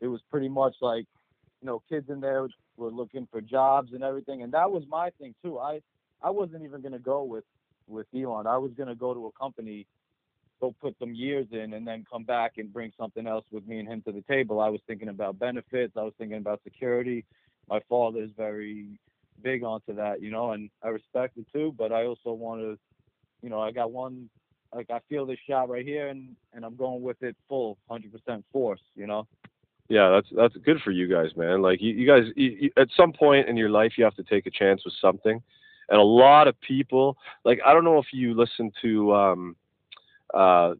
[0.00, 1.06] it was pretty much like,
[1.60, 5.10] you know, kids in there were looking for jobs and everything, and that was my
[5.20, 5.58] thing too.
[5.58, 5.80] I
[6.22, 7.44] I wasn't even gonna go with
[7.86, 8.46] with Elon.
[8.46, 9.86] I was gonna go to a company,
[10.60, 13.78] go put some years in, and then come back and bring something else with me
[13.78, 14.60] and him to the table.
[14.60, 15.94] I was thinking about benefits.
[15.96, 17.24] I was thinking about security.
[17.68, 18.98] My father is very
[19.42, 21.74] big onto that, you know, and I respect it too.
[21.76, 22.78] But I also want to,
[23.42, 24.28] you know, I got one.
[24.74, 28.44] Like I feel this shot right here, and and I'm going with it full, 100%
[28.52, 29.26] force, you know.
[29.88, 31.62] Yeah, that's that's good for you guys, man.
[31.62, 34.22] Like you, you guys, you, you, at some point in your life, you have to
[34.22, 35.42] take a chance with something,
[35.88, 39.56] and a lot of people like I don't know if you listen to um,
[40.34, 40.74] uh,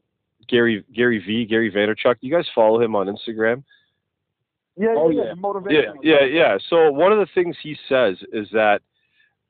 [0.49, 2.17] Gary Gary V Gary Vaynerchuk.
[2.21, 3.63] You guys follow him on Instagram?
[4.77, 5.35] Yeah, Oh, yeah, yeah.
[5.71, 6.59] Yeah, yeah, yeah.
[6.69, 8.81] So one of the things he says is that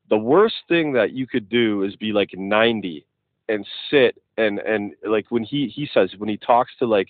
[0.08, 3.06] the worst thing that you could do is be like 90
[3.48, 7.08] and sit and and like when he he says when he talks to like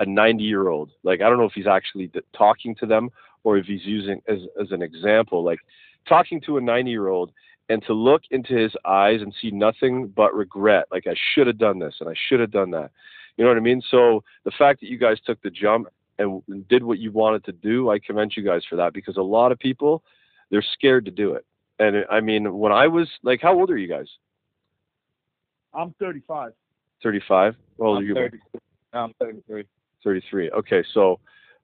[0.00, 3.10] a 90 year old, like I don't know if he's actually talking to them
[3.44, 5.60] or if he's using as as an example, like
[6.08, 7.30] talking to a 90 year old
[7.68, 11.58] and to look into his eyes and see nothing but regret, like I should have
[11.58, 12.90] done this and I should have done that.
[13.36, 13.82] You know what I mean?
[13.90, 17.52] So the fact that you guys took the jump and did what you wanted to
[17.52, 20.02] do, I commend you guys for that because a lot of people
[20.50, 21.46] they're scared to do it.
[21.78, 24.06] And I mean, when I was like, how old are you guys?
[25.74, 26.52] I'm 35.
[27.02, 27.56] 35.
[27.78, 28.14] How old are I'm you?
[28.14, 28.38] 30
[28.92, 29.64] I'm 33.
[30.04, 30.50] 33.
[30.50, 31.18] Okay, so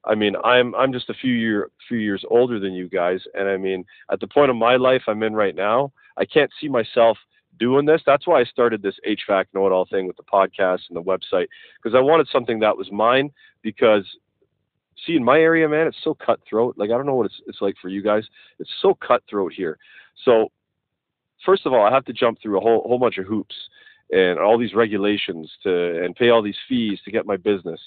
[0.05, 3.49] I mean, I'm I'm just a few year few years older than you guys, and
[3.49, 6.69] I mean, at the point of my life I'm in right now, I can't see
[6.69, 7.19] myself
[7.59, 8.01] doing this.
[8.07, 11.03] That's why I started this HVAC know it all thing with the podcast and the
[11.03, 11.49] website
[11.83, 13.31] because I wanted something that was mine.
[13.63, 14.05] Because
[15.05, 16.79] see, in my area, man, it's so cutthroat.
[16.79, 18.25] Like I don't know what it's it's like for you guys.
[18.59, 19.79] It's so cutthroat here.
[20.25, 20.51] So
[21.45, 23.55] first of all, I have to jump through a whole whole bunch of hoops
[24.11, 27.81] and all these regulations to and pay all these fees to get my business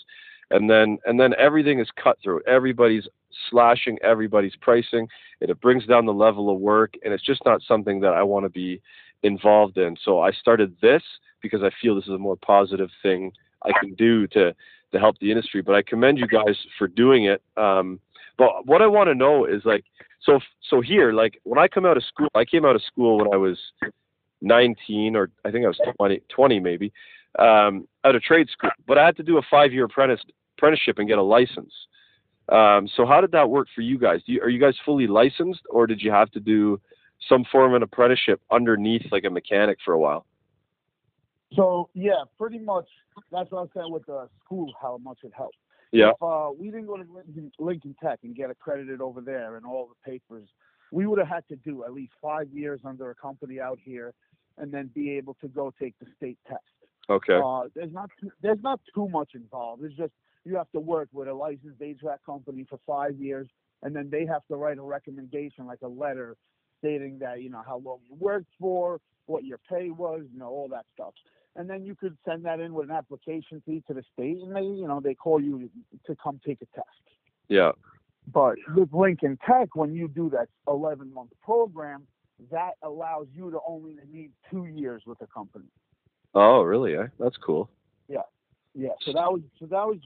[0.52, 3.08] and then and then everything is cutthroat everybody's
[3.50, 5.08] slashing everybody's pricing
[5.42, 8.22] and it brings down the level of work and it's just not something that i
[8.22, 8.82] want to be
[9.24, 9.96] involved in.
[10.04, 11.04] So i started this
[11.42, 13.32] because i feel this is a more positive thing
[13.64, 14.54] i can do to
[14.92, 18.00] to help the industry but i commend you guys for doing it um,
[18.38, 19.84] but what i want to know is like
[20.24, 23.18] so so here like when i come out of school i came out of school
[23.20, 23.58] when i was
[24.42, 26.92] 19 or i think i was 20, 20 maybe
[27.40, 30.22] um, out of trade school but i had to do a five year apprentice
[30.62, 31.74] apprenticeship and get a license
[32.50, 35.08] um, so how did that work for you guys do you, are you guys fully
[35.08, 36.80] licensed or did you have to do
[37.30, 40.26] some form of an apprenticeship underneath like a mechanic for a while
[41.56, 42.88] So yeah, pretty much
[43.32, 45.58] that's what I was saying with the school, how much it helped.
[45.92, 49.58] yeah If uh, we didn't go to Lincoln, Lincoln Tech and get accredited over there
[49.58, 50.48] and all the papers,
[50.92, 54.14] we would have had to do at least five years under a company out here,
[54.58, 56.62] and then be able to go take the state test.
[57.10, 59.84] okay Uh, there's not too, there's not too much involved.
[59.84, 60.14] It's just
[60.46, 63.48] you have to work with a licensed HVAC company for five years,
[63.84, 66.36] and then they have to write a recommendation, like a letter,
[66.80, 70.48] stating that you know how long you worked for, what your pay was, you know
[70.48, 71.14] all that stuff.
[71.56, 74.56] And then you could send that in with an application fee to the state, and
[74.56, 75.70] they you know they call you
[76.06, 76.88] to come take a test.
[77.50, 77.72] yeah
[78.32, 82.08] But with Lincoln Tech, when you do that 11 month program,
[82.52, 85.70] that allows you to only need two years with the company.
[86.34, 87.08] oh really eh?
[87.20, 87.70] that's cool
[88.08, 88.22] Yeah,
[88.74, 89.98] Yeah, so that was so that was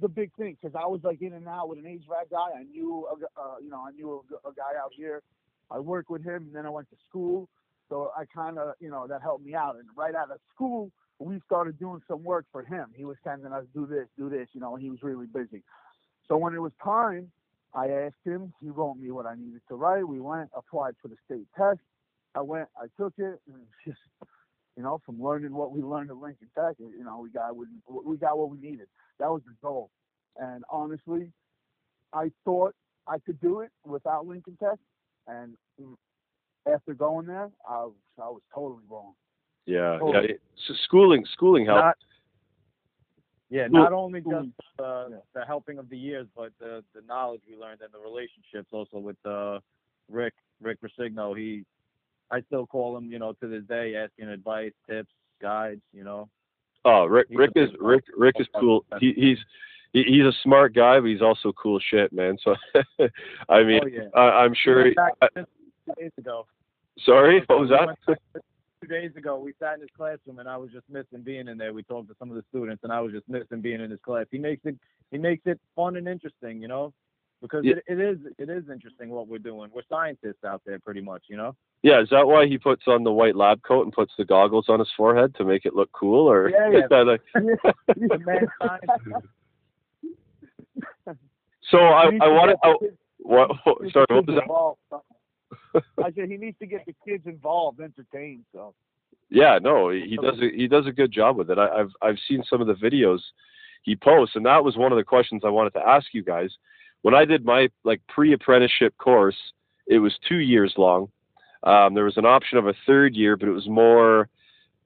[0.00, 2.58] the big thing because I was like in and out with an age HVAC guy.
[2.58, 5.22] I knew a, uh, you know I knew a, a guy out here.
[5.70, 7.48] I worked with him, and then I went to school.
[7.88, 9.76] So I kind of you know that helped me out.
[9.76, 12.86] And right out of school, we started doing some work for him.
[12.94, 14.76] He was sending us do this, do this, you know.
[14.76, 15.62] He was really busy.
[16.28, 17.30] So when it was time,
[17.74, 18.52] I asked him.
[18.60, 20.06] He wrote me what I needed to write.
[20.06, 21.80] We went, applied for the state test.
[22.34, 23.98] I went, I took it, and just
[24.76, 27.66] you know, from learning what we learned at Lincoln Tech, you know, we got what
[28.06, 28.88] we got what we needed.
[29.18, 29.90] That was the goal.
[30.36, 31.32] And honestly,
[32.12, 32.74] I thought
[33.06, 34.78] I could do it without Lincoln Tech,
[35.26, 35.54] and
[36.70, 39.14] after going there, I was, I was totally wrong.
[39.66, 40.12] yeah Oh.
[40.12, 41.96] yeah it- so schooling schooling helped Not,
[43.48, 43.78] yeah, Cool.
[43.82, 44.84] not only just Cool.
[44.84, 48.68] uh, the helping of the years, but the the knowledge we learned and the relationships
[48.72, 49.60] also with uh,
[50.10, 51.36] Rick Rick Resigno.
[51.38, 51.64] He,
[52.30, 55.82] I still call him, you know, to this day, asking advice, tips, guides.
[55.92, 56.28] You know,
[56.86, 58.04] Oh, Rick, He's Rick is Rick.
[58.16, 58.84] Rick is cool.
[59.00, 59.38] He, he's
[59.92, 62.38] he's a smart guy, but he's also cool shit, man.
[62.44, 62.54] So,
[63.48, 64.02] I mean, oh yeah.
[64.14, 64.86] I, I'm sure.
[65.20, 65.44] I, two
[65.98, 66.46] days ago.
[67.04, 68.16] sorry, what was that?
[68.80, 71.58] Two days ago, we sat in his classroom, and I was just missing being in
[71.58, 71.72] there.
[71.72, 74.00] We talked to some of the students, and I was just missing being in his
[74.04, 74.26] class.
[74.30, 74.76] He makes it
[75.10, 76.92] he makes it fun and interesting, you know,
[77.42, 77.74] because Yeah.
[77.76, 79.70] it, it is it is interesting what we're doing.
[79.74, 81.54] We're scientists out there, pretty much, you know.
[81.82, 84.66] Yeah, is that why he puts on the white lab coat and puts the goggles
[84.68, 86.78] on his forehead to make it look cool, or Yeah, yeah.
[86.78, 87.20] is that like?
[87.96, 88.48] The man.
[91.70, 92.56] So I I want to.
[92.62, 93.50] the kids- What?
[93.92, 95.00] Sorry, what was
[95.72, 95.82] that?
[96.04, 98.44] I said he needs to get the kids involved, entertained.
[98.52, 98.74] So
[99.30, 101.58] Yeah, no, he does a, he does a good job with it.
[101.58, 103.18] I, I've I've seen some of the videos
[103.82, 106.50] he posts, and that was one of the questions I wanted to ask you guys.
[107.06, 109.36] When I did my like pre-apprenticeship course,
[109.86, 111.08] it was two years long.
[111.62, 114.28] Um, there was an option of a third year, but it was more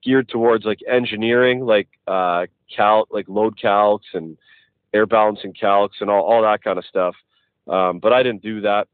[0.05, 2.45] geared towards like engineering, like uh,
[2.77, 4.37] cal, like load calcs and
[4.93, 7.15] air balancing calcs and all, all that kind of stuff.
[7.67, 8.87] Um, but I didn't do that.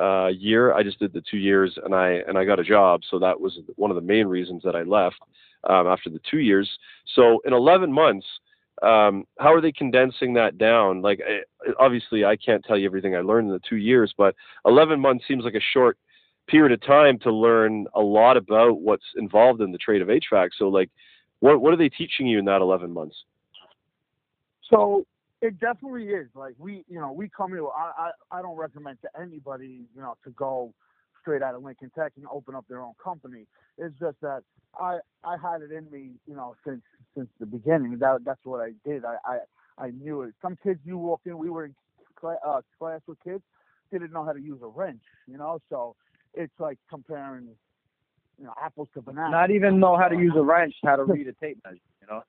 [0.00, 0.72] uh, year.
[0.72, 3.02] I just did the two years, and I and I got a job.
[3.10, 5.20] So that was one of the main reasons that I left
[5.68, 6.68] um, after the two years.
[7.14, 8.26] So in 11 months,
[8.82, 11.02] um, how are they condensing that down?
[11.02, 14.34] Like, I, obviously, I can't tell you everything I learned in the two years, but
[14.64, 15.98] 11 months seems like a short
[16.48, 20.50] period of time to learn a lot about what's involved in the trade of HVAC.
[20.58, 20.90] So, like,
[21.40, 23.16] what what are they teaching you in that 11 months?
[24.70, 25.04] So
[25.42, 26.28] it definitely is.
[26.34, 27.66] Like we, you know, we come here.
[27.66, 30.72] I, I, I don't recommend to anybody, you know, to go
[31.20, 33.46] straight out of Lincoln Tech and open up their own company.
[33.78, 34.42] It's just that
[34.78, 36.82] I, I had it in me, you know, since
[37.16, 37.98] since the beginning.
[37.98, 39.04] That that's what I did.
[39.04, 39.38] I, I,
[39.86, 40.34] I knew it.
[40.42, 41.74] Some kids you walk in, we were in
[42.16, 43.42] class, uh, class with kids,
[43.90, 45.58] didn't know how to use a wrench, you know.
[45.70, 45.96] So
[46.34, 47.48] it's like comparing,
[48.38, 49.32] you know, apples to bananas.
[49.32, 52.06] Not even know how to use a wrench, how to read a tape measure, you
[52.08, 52.22] know.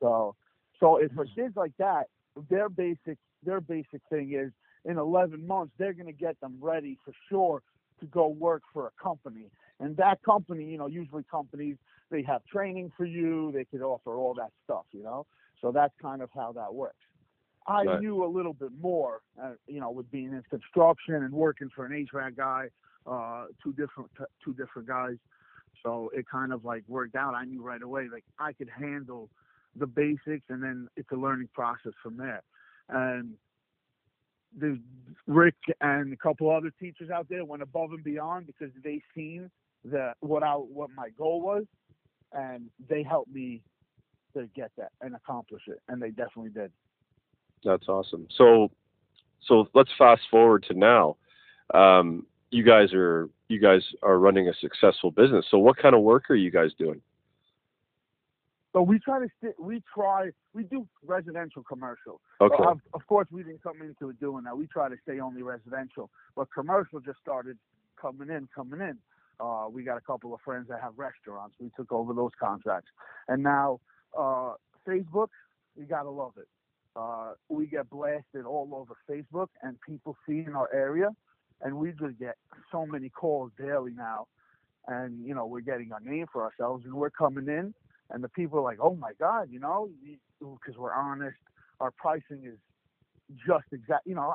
[0.00, 0.34] So,
[0.78, 2.06] so if for kids like that,
[2.48, 4.52] their basic their basic thing is
[4.84, 7.62] in 11 months they're going to get them ready for sure
[8.00, 9.50] to go work for a company.
[9.78, 11.76] And that company, you know, usually companies
[12.10, 15.26] they have training for you, they could offer all that stuff, you know.
[15.60, 16.96] So that's kind of how that works.
[17.66, 18.00] I Right.
[18.00, 21.84] knew a little bit more, uh, you know, with being in construction and working for
[21.86, 22.68] an HVAC guy,
[23.06, 24.10] uh, two different
[24.44, 25.16] two different guys.
[25.82, 27.34] So it kind of like worked out.
[27.34, 29.30] I knew right away, like I could handle
[29.76, 32.42] the basics, and then it's a learning process from there.
[32.88, 33.34] And
[34.58, 34.80] the
[35.26, 39.50] Rick and a couple other teachers out there went above and beyond because they seen
[39.84, 41.64] the what I what my goal was,
[42.32, 43.62] and they helped me
[44.34, 46.70] to get that and accomplish it, and they definitely did.
[47.64, 48.26] That's awesome.
[48.36, 48.70] So,
[49.46, 51.16] so let's fast forward to now.
[51.74, 55.46] Um, you guys are you guys are running a successful business.
[55.50, 57.00] So, what kind of work are you guys doing?
[58.72, 62.20] So we try to sti we try we do residential commercial.
[62.40, 62.54] Okay.
[62.64, 64.56] Of, of course, we didn't come into it doing that.
[64.56, 67.58] We try to stay only residential, but commercial just started
[68.00, 68.96] coming in, coming in.
[69.40, 71.54] Uh, we got a couple of friends that have restaurants.
[71.58, 72.90] We took over those contracts,
[73.28, 73.80] and now
[74.16, 74.52] uh,
[74.86, 75.28] Facebook,
[75.76, 76.48] you gotta love it.
[76.94, 81.08] Uh, we get blasted all over Facebook, and people see in our area,
[81.62, 82.36] and we just get
[82.70, 84.26] so many calls daily now,
[84.86, 87.74] and you know we're getting a name for ourselves, and we're coming in,
[88.10, 89.90] and the people are like, oh my god, you know,
[90.40, 91.36] because we're honest,
[91.80, 92.58] our pricing is
[93.46, 94.06] just exact.
[94.06, 94.34] You know,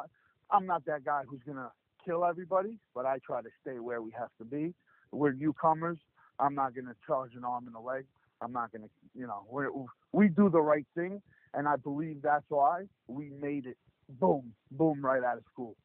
[0.51, 1.71] I'm not that guy who's gonna
[2.03, 4.73] kill everybody, but I try to stay where we have to be.
[5.11, 5.97] We're newcomers.
[6.39, 8.05] I'm not gonna charge an arm and a leg.
[8.41, 9.65] I'm not gonna, you know, we
[10.11, 11.21] we do the right thing,
[11.53, 13.77] and I believe that's why we made it.
[14.19, 15.75] Boom, boom, right out of school.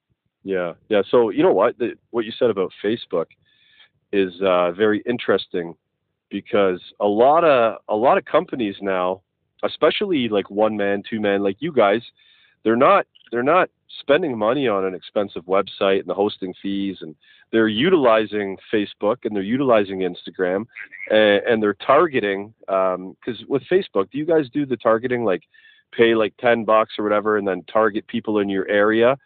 [0.42, 1.02] Yeah, yeah.
[1.10, 1.78] So you know what?
[1.78, 3.26] The, what you said about Facebook
[4.12, 5.74] is uh, very interesting
[6.30, 9.22] because a lot of a lot of companies now,
[9.62, 12.02] especially like one man, two man, like you guys,
[12.64, 13.68] they're not they're not
[14.00, 17.14] spending money on an expensive website and the hosting fees, and
[17.52, 20.66] they're utilizing Facebook and they're utilizing Instagram,
[21.10, 22.54] and, and they're targeting.
[22.68, 25.42] Um, because with Facebook, do you guys do the targeting like?
[25.92, 29.16] pay like 10 bucks or whatever and then target people in your area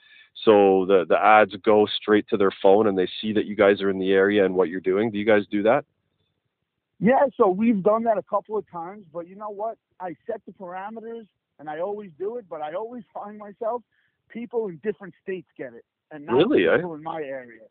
[0.45, 3.81] so the the ads go straight to their phone and they see that you guys
[3.81, 5.85] are in the area and what you're doing do you guys do that
[7.01, 9.77] Yeah, so we've done that a couple of times, but you know what?
[10.01, 11.27] I set the parameters
[11.59, 13.83] and I always do it, but I always find myself
[14.29, 16.77] people in different states get it, and not Really, eh?
[16.77, 17.63] people in my area.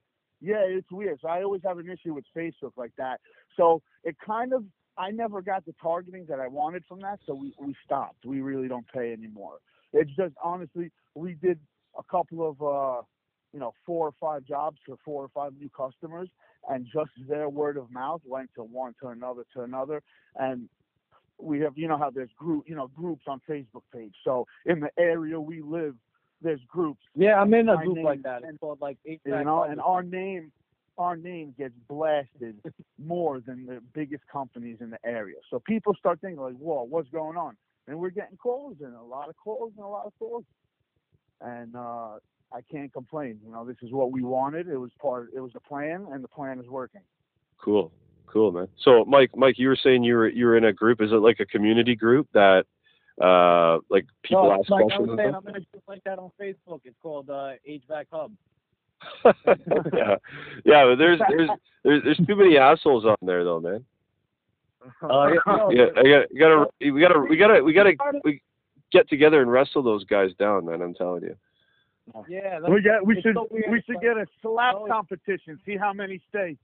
[0.42, 1.20] Yeah, it's weird.
[1.22, 3.22] So I always have an issue with Facebook like that.
[3.56, 4.66] So it kind of
[4.98, 8.26] I never got the targeting that I wanted from that, so we we stopped.
[8.26, 9.58] We really don't pay anymore.
[9.94, 11.60] It's just honestly, we did
[11.98, 13.02] a couple of uh,
[13.54, 16.30] you know four or five jobs for four or five new customers,
[16.70, 20.02] and just their word of mouth went to one to another to another,
[20.36, 20.68] and
[21.38, 24.14] we have you know how there's group you know groups on Facebook page.
[24.24, 25.96] So in the area we live,
[26.42, 28.42] there's groups Yeah, I'm in a group name like that.
[28.42, 30.52] It's and- called like HVAC you know, and our name,
[30.98, 32.62] our name gets blasted
[33.04, 35.38] more than the biggest companies in the area.
[35.50, 37.56] So people start thinking like, "Whoa, what's going on?"
[37.88, 40.44] And we're getting calls and a lot of calls and a lot of calls,
[41.42, 42.20] and uh,
[42.54, 43.40] I can't complain.
[43.46, 44.68] You know, this is what we wanted.
[44.68, 45.30] It was part.
[45.36, 47.02] It was the plan, and the plan is working.
[47.58, 47.92] cool
[48.26, 51.00] cool man so mike mike you were saying you were you were in a group
[51.02, 52.66] is it like a community group that
[53.22, 56.18] uh like people no, ask like I was saying, I'm in a group like that
[56.18, 56.80] on Facebook.
[56.84, 58.32] It's called uh, HVAC Hub.
[59.94, 60.16] yeah
[60.66, 61.50] yeah but there's there's
[61.84, 63.86] there's there's too many assholes on there though man
[65.02, 65.40] Oh, yeah.
[65.48, 68.42] No, yeah i got we gotta we gotta we gotta we gotta we
[68.92, 71.36] get together and wrestle those guys down man i'm telling you
[72.28, 73.06] Yeah, we that's, get.
[73.06, 73.36] We should.
[73.36, 75.60] so we should get a slap Oh, competition.
[75.66, 76.58] See how many stay.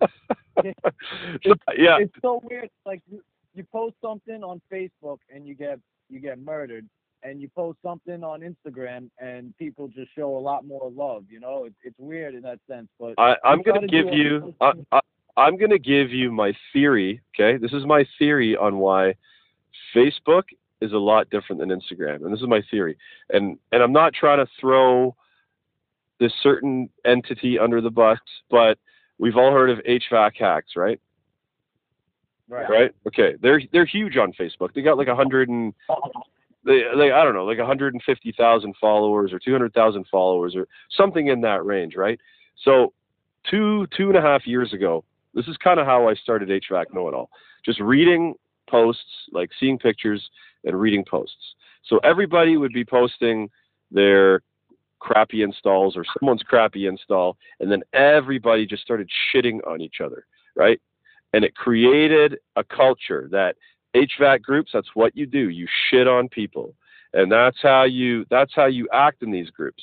[0.64, 2.70] yeah it's so weird.
[2.84, 3.22] Like you,
[3.54, 6.86] you post something on Facebook and you get you get murdered,
[7.22, 11.24] and you post something on Instagram and people just show a lot more love.
[11.28, 12.88] You know, it's it's weird in that sense.
[12.98, 14.54] But I, I'm going gotta give you.
[14.60, 15.00] I, I,
[15.36, 17.20] I'm going to give you my theory.
[17.34, 19.14] Okay, this is my theory on why
[19.94, 20.44] Facebook
[20.84, 22.96] is a lot different than Instagram, and this is my theory.
[23.30, 25.16] And and I'm not trying to throw
[26.20, 28.18] this certain entity under the bus,
[28.50, 28.78] but
[29.18, 31.00] we've all heard of HVAC hacks, right?
[32.48, 32.68] Right.
[32.68, 32.90] Right.
[33.06, 33.34] Okay.
[33.40, 34.74] They're they're huge on Facebook.
[34.74, 35.72] They got like a hundred and
[36.64, 41.64] they like I don't know, like 150,000 followers or 200,000 followers or something in that
[41.64, 42.20] range, right?
[42.62, 42.92] So
[43.50, 46.92] two two and a half years ago, this is kind of how I started HVAC
[46.92, 47.30] Know It All.
[47.64, 48.34] Just reading
[48.68, 50.28] posts, like seeing pictures
[50.64, 51.54] and reading posts.
[51.84, 53.50] So everybody would be posting
[53.90, 54.40] their
[54.98, 60.26] crappy installs or someone's crappy install, and then everybody just started shitting on each other,
[60.56, 60.80] right?
[61.32, 63.56] And it created a culture that
[63.94, 65.50] HVAC groups, that's what you do.
[65.50, 66.74] You shit on people.
[67.12, 69.82] And that's how you that's how you act in these groups.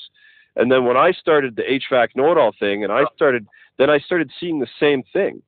[0.58, 4.30] And then when I started the HVAC know-it-all thing and I started then I started
[4.40, 5.42] seeing the same thing.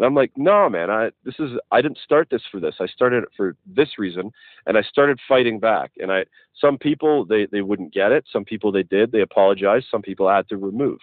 [0.00, 2.76] And I'm like, no man, I this is I didn't start this for this.
[2.80, 4.32] I started it for this reason
[4.64, 5.90] and I started fighting back.
[5.98, 6.24] And I
[6.58, 10.26] some people they, they wouldn't get it, some people they did, they apologized, some people
[10.26, 11.00] had to remove.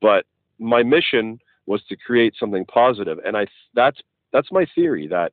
[0.00, 0.26] But
[0.60, 3.18] my mission was to create something positive.
[3.26, 3.98] And I that's
[4.32, 5.32] that's my theory that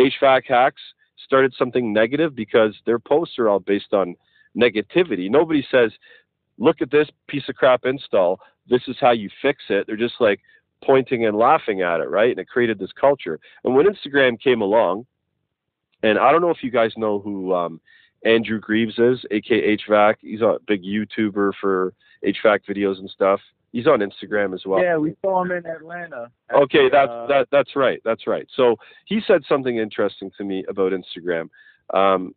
[0.00, 0.80] HVAC hacks
[1.26, 4.16] started something negative because their posts are all based on
[4.56, 5.30] negativity.
[5.30, 5.92] Nobody says,
[6.56, 8.40] look at this piece of crap install.
[8.66, 9.86] This is how you fix it.
[9.86, 10.40] They're just like
[10.84, 12.30] pointing and laughing at it, right?
[12.30, 13.38] And it created this culture.
[13.64, 15.06] And when Instagram came along,
[16.02, 17.80] and I don't know if you guys know who um,
[18.24, 20.14] Andrew Greaves is, aka HVAC.
[20.20, 23.40] He's a big YouTuber for HVAC videos and stuff.
[23.72, 24.82] He's on Instagram as well.
[24.82, 26.30] Yeah, we saw him in Atlanta.
[26.48, 28.00] at Okay, that's uh, that that's right.
[28.04, 28.46] That's right.
[28.56, 31.48] So he said something interesting to me about Instagram,
[31.92, 32.34] um,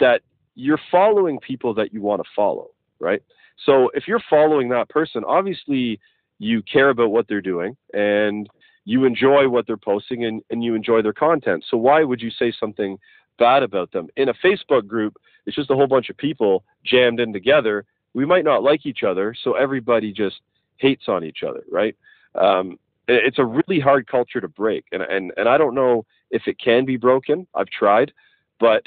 [0.00, 0.22] that
[0.54, 2.70] you're following people that you want to follow,
[3.00, 3.22] right?
[3.66, 6.00] So if you're following that person, obviously
[6.42, 8.48] you care about what they're doing and
[8.84, 11.64] you enjoy what they're posting and, and you enjoy their content.
[11.70, 12.98] So why would you say something
[13.38, 14.08] bad about them?
[14.16, 15.16] In a Facebook group,
[15.46, 17.84] it's just a whole bunch of people jammed in together.
[18.12, 20.40] We might not like each other, so everybody just
[20.78, 21.96] hates on each other, right?
[22.34, 22.76] Um,
[23.06, 26.58] it's a really hard culture to break, and and and I don't know if it
[26.58, 27.46] can be broken.
[27.54, 28.12] I've tried,
[28.60, 28.84] but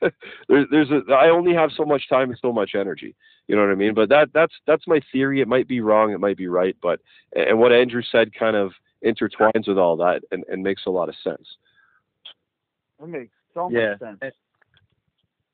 [0.48, 3.14] there's there's a, I only have so much time and so much energy.
[3.48, 3.94] You know what I mean?
[3.94, 5.40] But that that's that's my theory.
[5.40, 7.00] It might be wrong, it might be right, but
[7.34, 8.72] and what Andrew said kind of
[9.04, 11.46] intertwines with all that and, and makes a lot of sense.
[13.00, 13.94] It makes so Yeah.
[14.00, 14.34] much sense.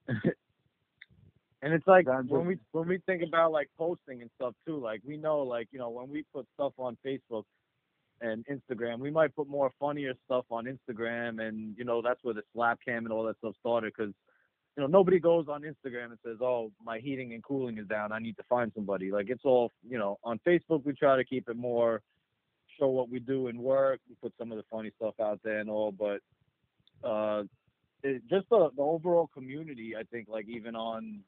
[1.65, 5.01] And it's like when we when we think about like posting and stuff too, like
[5.07, 7.45] we know like, you know, when we put stuff on Facebook
[8.21, 12.35] and Instagram, we might put more funnier stuff on Instagram and you know, that's where
[12.35, 14.13] the slap cam and all that stuff started cuz
[14.77, 18.11] you know, nobody goes on Instagram and says, "Oh, my heating and cooling is down.
[18.13, 21.25] I need to find somebody." Like it's all, you know, on Facebook we try to
[21.25, 22.01] keep it more
[22.79, 24.01] show what we do in work.
[24.09, 26.21] We put some of the funny stuff out there and all, but
[27.07, 27.45] uh
[28.03, 31.21] it, just the, the overall community, I think, like even on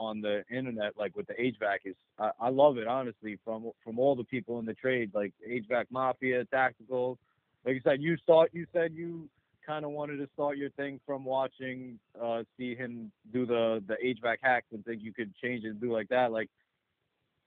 [0.00, 3.38] on the internet, like with the HVAC, is I, I love it honestly.
[3.44, 7.18] From from all the people in the trade, like HVAC Mafia, Tactical.
[7.64, 8.50] Like you said, you start.
[8.52, 9.28] You said you
[9.66, 13.96] kind of wanted to start your thing from watching, uh, see him do the the
[14.04, 16.32] HVAC hacks and think you could change it and do like that.
[16.32, 16.50] Like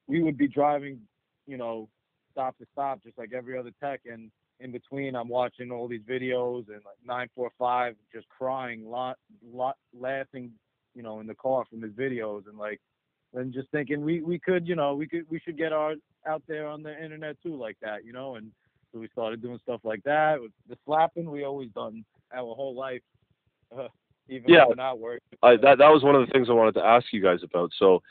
[0.07, 1.01] we would be driving,
[1.45, 1.89] you know,
[2.31, 6.01] stop to stop, just like every other tech, and in between I'm watching all these
[6.01, 10.51] videos and like 945 just crying, lot, lot, laughing,
[10.95, 12.79] you know, in the car from his videos and like,
[13.33, 15.95] and just thinking we, we could, you know, we could, we should get our
[16.25, 18.51] out there on the internet too, like that, you know, and
[18.91, 20.41] so we started doing stuff like that.
[20.41, 23.01] With the slapping, we always done our whole life,
[23.77, 23.87] uh,
[24.29, 24.59] even Yeah.
[24.59, 25.37] when we're not working.
[25.43, 27.71] I, that that was one of the things I wanted to ask you guys about.
[27.77, 28.01] So,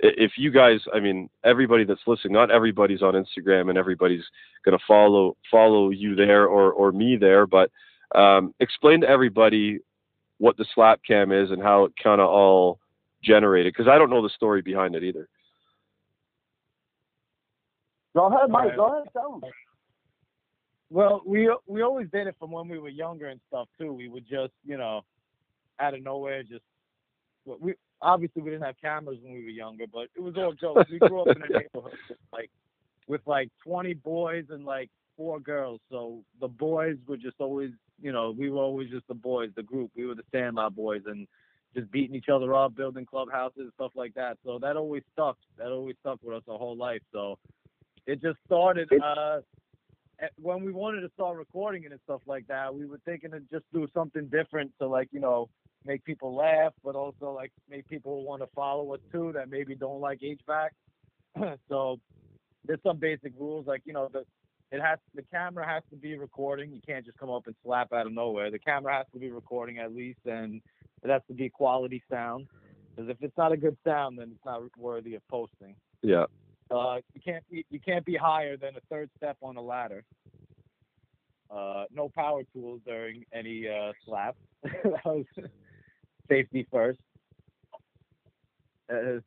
[0.00, 4.24] if you guys, I mean, everybody that's listening, not everybody's on Instagram and everybody's
[4.64, 7.70] going to follow follow you there or or me there, but
[8.14, 9.78] um, explain to everybody
[10.38, 12.78] what the slap cam is and how it kind of all
[13.22, 15.28] generated because I don't know the story behind it either.
[18.16, 18.74] Go ahead, Mike.
[18.74, 19.08] Go ahead.
[19.12, 19.42] Tell him.
[20.90, 23.92] Well, we we always did it from when we were younger and stuff too.
[23.92, 25.02] We would just, you know,
[25.78, 26.64] out of nowhere, just
[27.44, 30.90] we obviously we didn't have cameras when we were younger, but it was all jokes.
[30.90, 31.98] We grew up in a neighborhood
[32.32, 32.50] like
[33.06, 35.80] with like 20 boys and like four girls.
[35.90, 37.70] So the boys were just always,
[38.00, 39.90] you know, we were always just the boys, the group.
[39.96, 41.26] We were the Sandlot boys and
[41.74, 44.38] just beating each other up, building clubhouses, stuff like that.
[44.44, 45.36] So that always stuck.
[45.58, 47.02] That always stuck with us our whole life.
[47.12, 47.38] So
[48.06, 49.40] it just started uh
[50.36, 53.40] when we wanted to start recording it and stuff like that, we were thinking to
[53.50, 55.48] just do something different to like, you know,
[55.84, 59.74] make people laugh, but also like make people want to follow us too that maybe
[59.74, 61.56] don't like HVAC.
[61.68, 61.98] so
[62.66, 64.24] there's some basic rules like you know the
[64.72, 66.72] it has the camera has to be recording.
[66.72, 68.50] You can't just come up and slap out of nowhere.
[68.50, 70.60] The camera has to be recording at least, and
[71.02, 72.46] it has to be quality sound.
[72.94, 75.74] Because if it's not a good sound, then it's not worthy of posting.
[76.02, 76.26] Yeah.
[76.70, 80.04] Uh, you can't be you can't be higher than a third step on a ladder.
[81.50, 84.36] Uh, no power tools during any uh, slap.
[84.62, 85.24] that was
[86.28, 87.00] safety first.
[88.92, 89.20] Uh,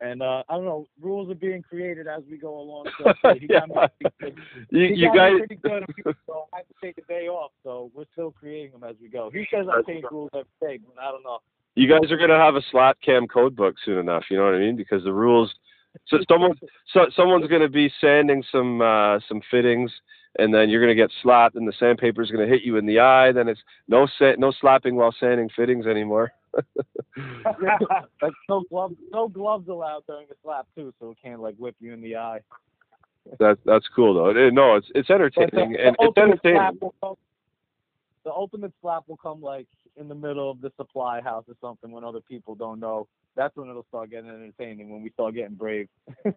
[0.00, 2.86] and uh, I don't know, rules are being created as we go along.
[2.98, 4.38] So he got me pretty good.
[4.70, 5.32] You, you guys.
[5.38, 5.84] pretty good,
[6.26, 7.50] so I have to take a day off.
[7.64, 9.30] So we're still creating them as we go.
[9.30, 11.38] He says I change rules every day, but I don't know.
[11.74, 14.24] You guys are gonna have a slap cam code book soon enough.
[14.30, 14.76] You know what I mean?
[14.76, 15.52] Because the rules.
[16.08, 16.52] So someone,
[16.92, 19.90] so someone's gonna be sanding some uh, some fittings,
[20.38, 23.32] and then you're gonna get slapped, and the sandpaper's gonna hit you in the eye.
[23.32, 26.32] Then it's no sa- no slapping while sanding fittings anymore.
[28.22, 31.76] Like no gloves, no gloves allowed during the slap too, so it can't like whip
[31.80, 32.40] you in the eye.
[33.38, 34.30] That's that's cool though.
[34.30, 36.78] Eh, No, it's it's entertaining the, and the it's entertaining.
[37.02, 37.14] come.
[38.24, 41.90] The ultimate slap will come like in the middle of the supply house or something
[41.90, 43.06] when other people don't know.
[43.38, 44.90] That's when it'll start getting entertaining.
[44.90, 45.88] When we start getting brave.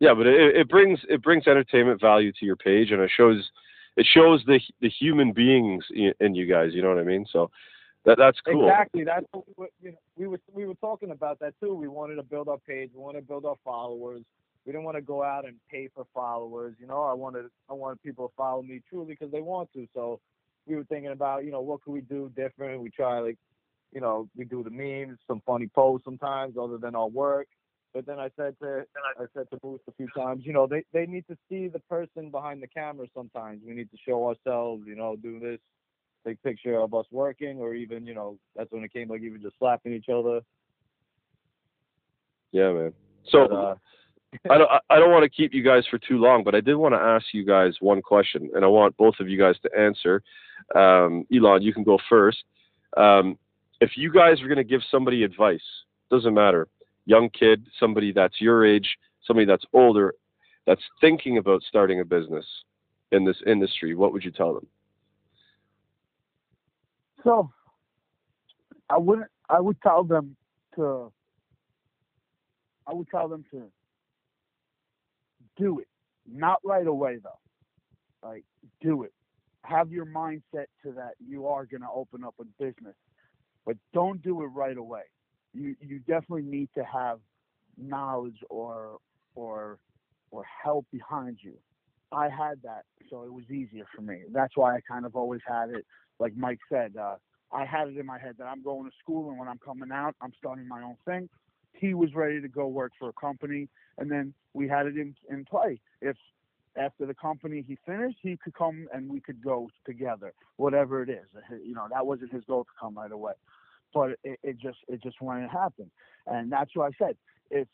[0.00, 3.50] Yeah, but it, it brings it brings entertainment value to your page, and it shows
[3.96, 6.70] it shows the the human beings in, in you guys.
[6.72, 7.26] You know what I mean?
[7.32, 7.50] So
[8.04, 8.68] that that's cool.
[8.68, 9.04] Exactly.
[9.04, 11.74] That's what we were, you know, we were we were talking about that too.
[11.74, 12.90] We wanted to build our page.
[12.94, 14.22] We wanted to build our followers.
[14.64, 16.74] We didn't want to go out and pay for followers.
[16.78, 19.88] You know, I wanted I wanted people to follow me truly because they want to.
[19.94, 20.20] So
[20.64, 22.82] we were thinking about you know what could we do different.
[22.82, 23.38] We try like
[23.92, 27.48] you know we do the memes, some funny posts sometimes other than our work.
[27.94, 28.84] But then I said to
[29.18, 31.80] I said to Boost a few times, you know, they they need to see the
[31.80, 33.06] person behind the camera.
[33.14, 34.84] Sometimes we need to show ourselves.
[34.86, 35.58] You know, do this
[36.26, 39.40] take picture of us working, or even you know that's when it came like even
[39.40, 40.40] just slapping each other.
[42.52, 42.92] Yeah, man.
[43.30, 43.74] So But, uh,
[44.50, 46.60] I don't I- I don't want to keep you guys for too long, but I
[46.60, 49.56] did want to ask you guys one question, and I want both of you guys
[49.62, 50.22] to answer.
[50.74, 52.44] Um, Elon, you can go first.
[52.96, 53.38] Um,
[53.80, 55.62] if you guys are going to give somebody advice,
[56.10, 56.68] doesn't matter,
[57.06, 58.88] young kid, somebody that's your age,
[59.24, 60.14] somebody that's older,
[60.66, 62.44] that's thinking about starting a business
[63.12, 64.66] in this industry, what would you tell them?
[67.24, 67.50] So
[68.90, 69.28] I wouldn't.
[69.48, 70.36] I would tell them
[70.76, 71.12] to.
[72.86, 73.64] I would tell them to
[75.56, 75.88] do it,
[76.30, 78.26] not right away though.
[78.26, 78.44] Like
[78.80, 79.12] do it.
[79.64, 82.94] Have your mindset to that you are going to open up a business,
[83.68, 85.02] but don't do it right away.
[85.52, 87.18] You you definitely need to have
[87.76, 88.96] knowledge or
[89.34, 89.78] or
[90.30, 91.52] or help behind you.
[92.10, 94.22] I had that, so it was easier for me.
[94.32, 95.84] That's why I kind of always had it
[96.18, 97.16] like Mike said, uh,
[97.52, 99.90] I had it in my head that I'm going to school and when I'm coming
[99.92, 101.28] out, I'm starting my own thing.
[101.74, 105.14] He was ready to go work for a company, and then we had it in
[105.30, 105.80] in play.
[106.00, 106.16] If
[106.76, 111.08] after the company he finished, he could come and we could go together, whatever it
[111.08, 111.26] is.
[111.64, 113.34] You know, that wasn't his goal to come right away,
[113.94, 115.90] but it, it just it just wouldn't happen,
[116.26, 117.16] and that's what I said.
[117.50, 117.68] If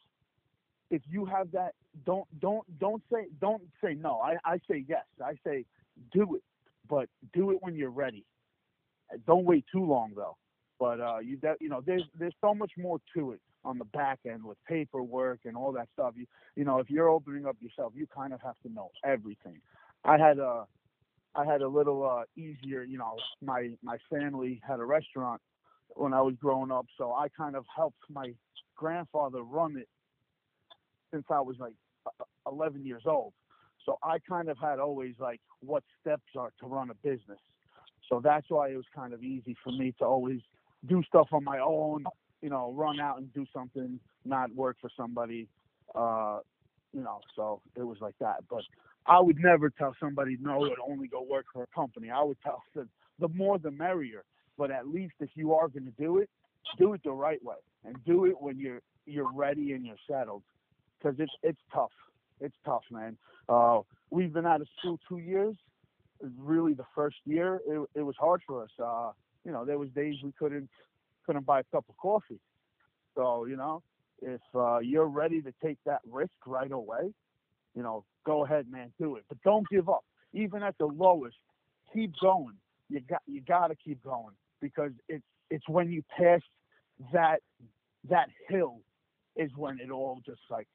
[0.91, 1.75] if you have that,
[2.07, 4.21] don't don't don't say don't say no.
[4.21, 5.05] I I say yes.
[5.25, 5.65] I say
[6.13, 6.43] do it,
[6.89, 8.25] but do it when you're ready.
[9.27, 10.37] Don't wait too long though.
[10.79, 13.85] But uh, you that, you know there's there's so much more to it on the
[13.87, 16.15] back end with paperwork and all that stuff.
[16.17, 19.59] You you know if you're opening up yourself, you kind of have to know everything.
[20.05, 20.67] I had a
[21.35, 22.83] I had a little uh, easier.
[22.83, 25.41] You know, my my family had a restaurant
[25.97, 28.33] when I was growing up, so I kind of helped my
[28.77, 29.89] grandfather run it
[31.13, 31.75] since I was like
[32.47, 33.33] 11 years old.
[33.87, 37.39] So I kind of had always like what steps are to run a business.
[38.09, 40.41] So that's why it was kind of easy for me to always
[40.89, 42.05] do stuff on my own,
[42.43, 45.49] you know, run out and do something, not work for somebody,
[45.95, 46.39] uh,
[46.93, 48.45] you know, so it was like that.
[48.49, 48.63] But
[49.07, 52.11] I would never tell somebody no to only go work for a company.
[52.11, 52.89] I would tell them
[53.19, 54.25] the more the merrier.
[54.57, 56.31] But at least if you are going to do it,
[56.79, 60.43] do it the right way and do it when you're you're ready and you're settled
[60.99, 61.91] because it's it's tough.
[62.41, 63.17] It's tough, man.
[63.49, 63.81] Uh,
[64.11, 65.57] we've been out of school two years.
[66.39, 68.71] Really, the first year it, it was hard for us.
[68.83, 69.13] Uh,
[69.45, 70.69] you know, there was days we couldn't
[71.27, 72.41] couldn't buy a cup of coffee.
[73.15, 73.83] So you know,
[74.23, 77.13] if uh, you're ready to take that risk right away,
[77.75, 79.25] you know, go ahead, man, do it.
[79.29, 80.05] But don't give up.
[80.33, 81.37] Even at the lowest,
[81.93, 82.55] keep going.
[82.89, 84.35] You got you got to keep going
[84.65, 86.41] because it's it's when you pass
[87.13, 87.41] that
[88.09, 88.81] that hill
[89.37, 90.67] is when it all just like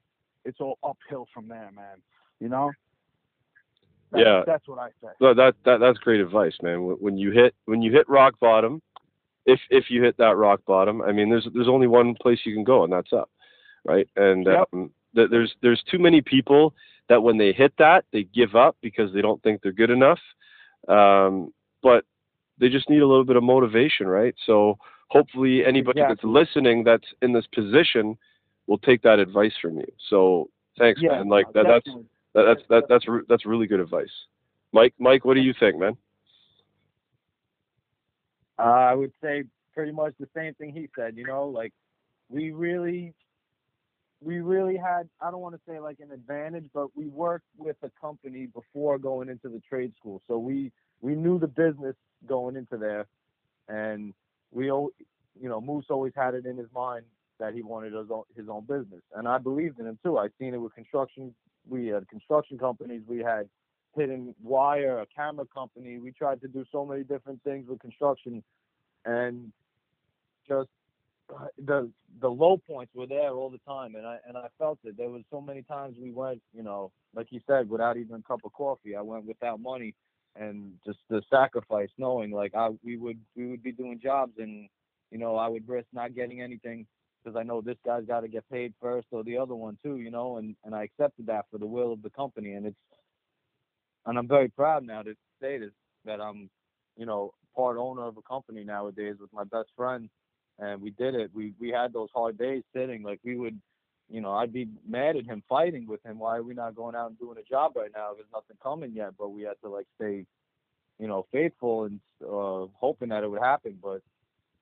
[0.46, 1.98] it's all uphill from there, man.
[2.40, 2.72] You know?
[4.12, 4.44] That's, Yeah.
[4.46, 5.10] That's what I say.
[5.20, 6.96] No, that that that's great advice, man.
[7.00, 8.80] When, you hit when you hit rock bottom,
[9.48, 12.54] if if you hit that rock bottom, I mean, there's there's only one place you
[12.54, 13.32] can go, and that's up,
[13.86, 14.08] right?
[14.16, 14.70] And Yep.
[14.72, 16.76] um, th- there's there's too many people
[17.08, 20.20] that when they hit that, they give up because they don't think they're good enough.
[20.88, 22.06] Um, but
[22.60, 24.36] they just need a little bit of motivation, right?
[24.46, 28.18] So hopefully anybody that's listening that's in this position
[28.68, 29.92] will take that advice from you.
[30.10, 31.30] So thanks, Yeah, man.
[31.30, 31.98] Like that, that's
[32.34, 34.12] that, that's that, that's that's really good advice.
[34.72, 35.98] Mike, Mike, what do you think, man?
[38.60, 39.44] Uh, I would say
[39.74, 41.16] pretty much the same thing he said.
[41.18, 41.74] You know, like
[42.30, 43.14] we really,
[44.22, 45.10] we really had.
[45.22, 49.00] I don't want to say like an advantage, but we worked with a company before
[49.00, 50.72] going into the trade school, so we
[51.02, 51.96] we knew the business
[52.28, 53.08] going into there,
[53.68, 54.14] and
[54.52, 54.90] we, al-
[55.40, 57.06] you know, Moose always had it in his mind
[57.40, 60.18] that he wanted his own, his own business, and I believed in him too.
[60.18, 61.34] I seen it with construction.
[61.68, 63.02] We had construction companies.
[63.08, 63.48] We had
[63.96, 65.98] hidden wire, a camera company.
[66.00, 68.44] We tried to do so many different things with construction,
[69.06, 69.52] and
[70.48, 70.70] just
[71.34, 71.90] uh, the
[72.22, 74.98] the low points were there all the time, and I and I felt it.
[74.98, 78.22] There was so many times we went, you know, like you said, without even a
[78.22, 78.96] cup of coffee.
[78.96, 79.94] I went without money,
[80.36, 84.70] and just the sacrifice, knowing like I we would we would be doing jobs, and
[85.12, 86.86] you know I would risk not getting anything
[87.24, 89.98] because I know this guy's got to get paid first or the other one too,
[89.98, 92.78] you know, and and I accepted that for the will of the company, and it's
[94.06, 95.72] and I'm very proud now to say this
[96.06, 96.50] that I'm,
[96.98, 100.10] you know, part owner of a company nowadays with my best friend,
[100.60, 101.32] and we did it.
[101.34, 103.60] We we had those hard days sitting like we would,
[104.10, 106.20] you know, I'd be mad at him fighting with him.
[106.20, 108.14] Why are we not going out and doing a job right now?
[108.14, 110.26] There's nothing coming yet, but we had to like stay,
[111.00, 113.78] you know, faithful and uh, hoping that it would happen.
[113.82, 114.02] But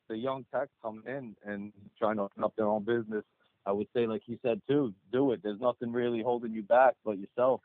[0.09, 3.23] the young techs coming in and trying to open up their own business,
[3.65, 5.41] I would say, like he said too, do it.
[5.43, 7.61] There's nothing really holding you back but yourself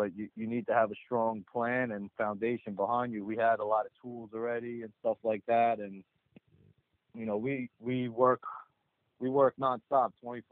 [0.00, 3.22] but you, you need to have a strong plan and foundation behind you.
[3.22, 6.02] We had a lot of tools already and stuff like that, and
[7.14, 8.40] you know we we work
[9.18, 10.42] we work nonstop, twenty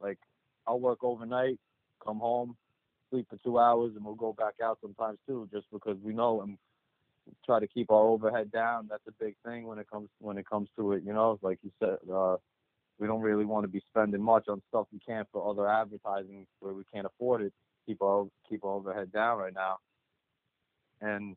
[0.00, 0.18] like
[0.66, 1.58] I'll work overnight,
[2.04, 2.56] come home,
[3.10, 6.42] sleep for two hours, and we'll go back out sometimes too, just because we know
[6.42, 6.58] and
[7.44, 8.88] try to keep our overhead down.
[8.90, 11.02] That's a big thing when it comes when it comes to it.
[11.04, 11.98] You know, like you said.
[12.12, 12.36] uh
[13.00, 16.46] we don't really want to be spending much on stuff we can't for other advertising
[16.60, 17.52] where we can't afford it
[17.86, 19.78] keep our keep our overhead down right now.
[21.00, 21.36] And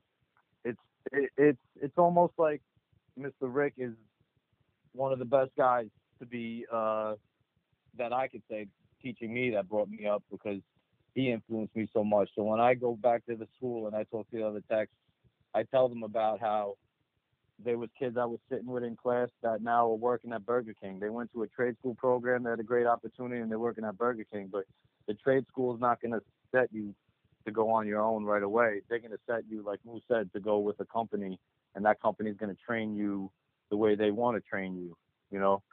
[0.63, 0.79] it's
[1.11, 2.61] it, it's it's almost like
[3.19, 3.31] Mr.
[3.41, 3.93] Rick is
[4.93, 5.87] one of the best guys
[6.19, 7.15] to be uh,
[7.97, 8.67] that I could say
[9.01, 10.61] teaching me that brought me up because
[11.13, 12.29] he influenced me so much.
[12.35, 14.91] So when I go back to the school and I talk to the other techs,
[15.53, 16.77] I tell them about how
[17.63, 20.75] there was kids I was sitting with in class that now are working at Burger
[20.79, 20.99] King.
[20.99, 23.83] They went to a trade school program, they had a great opportunity, and they're working
[23.83, 24.49] at Burger King.
[24.51, 24.65] But
[25.07, 26.21] the trade school is not going to
[26.51, 26.93] set you
[27.45, 28.81] to go on your own right away.
[28.89, 31.39] They're going to set you, like Moose said, to go with a company,
[31.73, 33.31] and that company is going to train you
[33.71, 34.95] the way they want to train you.
[35.31, 35.63] You know,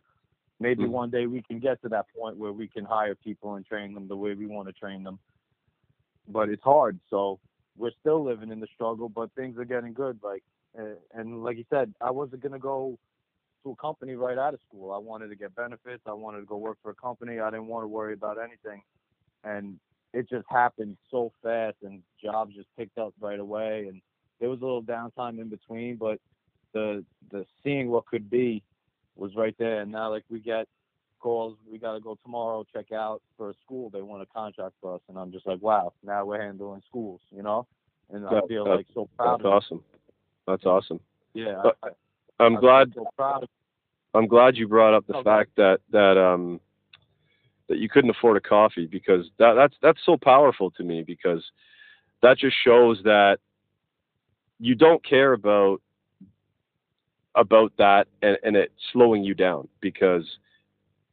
[0.60, 0.90] maybe Mhm.
[0.90, 3.94] one day we can get to that point where we can hire people and train
[3.94, 5.18] them the way we want to train them.
[6.28, 7.38] But it's hard, so
[7.76, 9.08] we're still living in the struggle.
[9.08, 10.18] But things are getting good.
[10.22, 10.42] Like,
[10.78, 12.98] uh, and like you said, I wasn't going to go
[13.62, 14.92] to a company right out of school.
[14.92, 16.02] I wanted to get benefits.
[16.06, 17.40] I wanted to go work for a company.
[17.40, 18.82] I didn't want to worry about anything.
[19.42, 19.78] And
[20.12, 24.00] it just happened so fast and jobs just picked up right away and
[24.40, 26.20] there was a little downtime in between, but
[26.72, 28.62] the the seeing what could be
[29.16, 29.80] was right there.
[29.80, 30.66] And now like we get
[31.20, 33.90] calls, we gotta go tomorrow, check out for a school.
[33.90, 37.20] They want a contract for us and I'm just like, Wow, now we're handling schools,
[37.30, 37.66] you know?
[38.12, 39.84] And I feel that- like so proud That's awesome.
[40.46, 41.00] That's awesome.
[41.32, 41.62] Yeah.
[41.82, 41.88] I,
[42.40, 43.48] I glad so proud of
[44.14, 45.24] I'm glad you brought up the Okay.
[45.24, 46.60] fact that that um
[47.68, 51.42] that you couldn't afford a coffee because that that's that's so powerful to me because
[52.22, 53.38] that just shows that
[54.60, 55.80] you don't care about
[57.34, 60.24] about that and, and it slowing you down because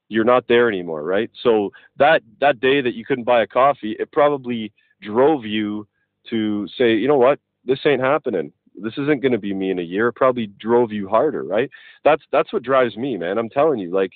[0.10, 1.32] you're not there anymore, right?
[1.42, 5.88] So that that day that you couldn't buy a coffee, it probably drove you
[6.30, 8.52] to say, you know what, this ain't happening.
[8.76, 10.08] This isn't going to be me in a year.
[10.08, 11.70] It probably drove you harder, right?
[12.04, 13.38] That's that's what drives me, man.
[13.38, 14.12] I'm telling you, like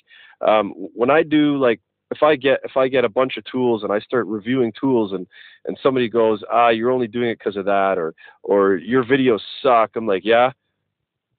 [0.46, 1.80] um, when I do like
[2.10, 5.12] if I get if I get a bunch of tools and I start reviewing tools
[5.12, 5.26] and
[5.64, 9.40] and somebody goes, ah, you're only doing it because of that, or or your videos
[9.62, 9.90] suck.
[9.96, 10.50] I'm like, yeah,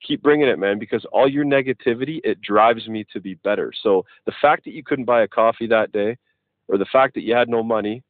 [0.06, 3.72] keep bringing it, man, because all your negativity it drives me to be better.
[3.84, 6.18] So the fact that you couldn't buy a coffee that day,
[6.68, 8.04] or the fact that you had no money,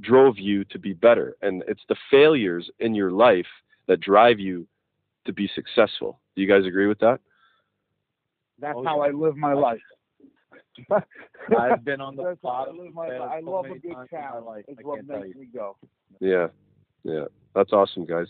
[0.00, 1.36] drove you to be better.
[1.42, 3.46] And it's the failures in your life
[3.86, 4.66] that drive you
[5.26, 6.18] to be successful.
[6.34, 7.20] Do you guys agree with that?
[8.58, 9.08] That's Oh, how yeah.
[9.08, 9.80] I live my life.
[11.58, 13.30] I've been on the That's how I bottom live my there life.
[13.32, 14.46] I so love a many good times in my challenge.
[14.46, 15.76] life, It's I what makes me go.
[16.20, 16.48] Yeah,
[17.04, 17.24] yeah,
[17.54, 18.28] that's awesome, guys.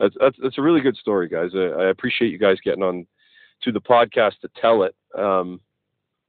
[0.00, 1.50] That's that's that's a really good story, guys.
[1.54, 3.06] I, I appreciate you guys getting on
[3.62, 5.60] to the podcast to tell it um,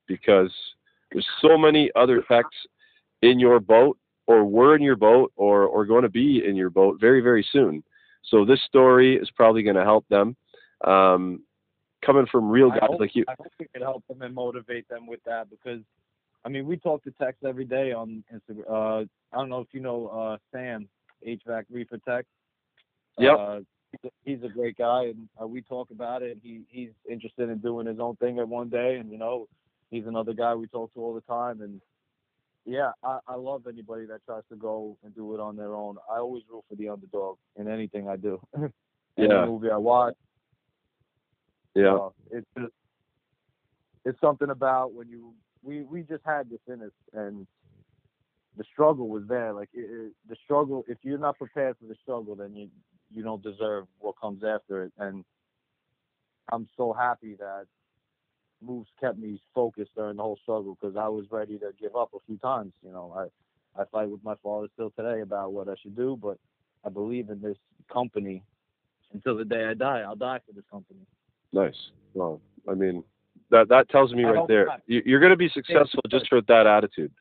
[0.07, 0.51] because
[1.11, 2.55] there's so many other techs
[3.21, 3.97] in your boat
[4.27, 7.45] or were in your boat or, or going to be in your boat very, very
[7.51, 7.83] soon.
[8.23, 10.35] So this story is probably going to help them.
[10.85, 11.43] Um,
[12.05, 13.23] coming from real guys hope, like you.
[13.27, 15.81] I hope we can help them and motivate them with that because,
[16.45, 18.63] I mean, we talk to techs every day on Instagram.
[18.69, 20.87] Uh, I don't know if you know uh, Sam
[21.27, 22.25] HVAC Reefer Tech.
[23.21, 23.37] Yep.
[23.39, 23.59] Uh,
[24.23, 26.37] he's a- great guy, and uh, we talk about it.
[26.41, 29.47] He he's interested in doing his own thing at one day, and you know,
[29.89, 31.61] he's another guy we talk to all the time.
[31.61, 31.81] And
[32.65, 35.97] yeah, I, I love anybody that tries to go and do it on their own.
[36.11, 38.39] I always root for the underdog in anything I do.
[39.17, 39.45] Any Yeah.
[39.45, 40.15] movie I watch,
[41.75, 41.95] Yeah.
[41.95, 42.73] uh, it's just
[44.05, 47.45] it's something about when you we we just had this in us and
[48.57, 49.53] the struggle was there.
[49.53, 52.69] Like it, it, the struggle, if you're not prepared for the struggle, then you
[53.13, 54.93] you don't deserve what comes after it.
[54.97, 55.23] And
[56.51, 57.65] I'm so happy that
[58.61, 62.11] Moose kept me focused during the whole struggle because I was ready to give up
[62.13, 62.73] a few times.
[62.83, 66.17] You know, I I fight with my father still today about what I should do,
[66.21, 66.37] but
[66.85, 67.57] I believe in this
[67.91, 68.43] company
[69.13, 70.01] until the day I die.
[70.01, 70.99] I'll die for this company.
[71.53, 71.75] Nice.
[72.13, 73.03] Well, I mean,
[73.49, 74.67] that that tells me I right there.
[74.87, 77.11] You, you're going to be successful just for that attitude.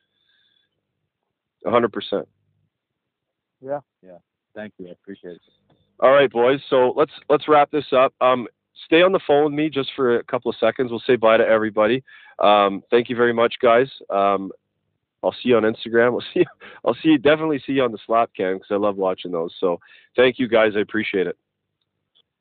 [1.65, 2.27] A hundred percent.
[3.61, 3.79] Yeah.
[4.01, 4.17] Yeah.
[4.55, 4.87] Thank you.
[4.87, 5.41] I appreciate it.
[5.99, 6.59] All right, boys.
[6.69, 8.13] So let's let's wrap this up.
[8.21, 8.47] Um,
[8.85, 10.89] stay on the phone with me just for a couple of seconds.
[10.91, 12.03] We'll say bye to everybody.
[12.39, 13.87] Um, thank you very much, guys.
[14.09, 14.51] Um,
[15.23, 16.11] I'll see you on Instagram.
[16.13, 16.43] We'll see.
[16.83, 17.17] I'll see you.
[17.19, 19.53] Definitely see you on the slap cam because I love watching those.
[19.59, 19.79] So
[20.15, 20.71] thank you, guys.
[20.75, 21.37] I appreciate it.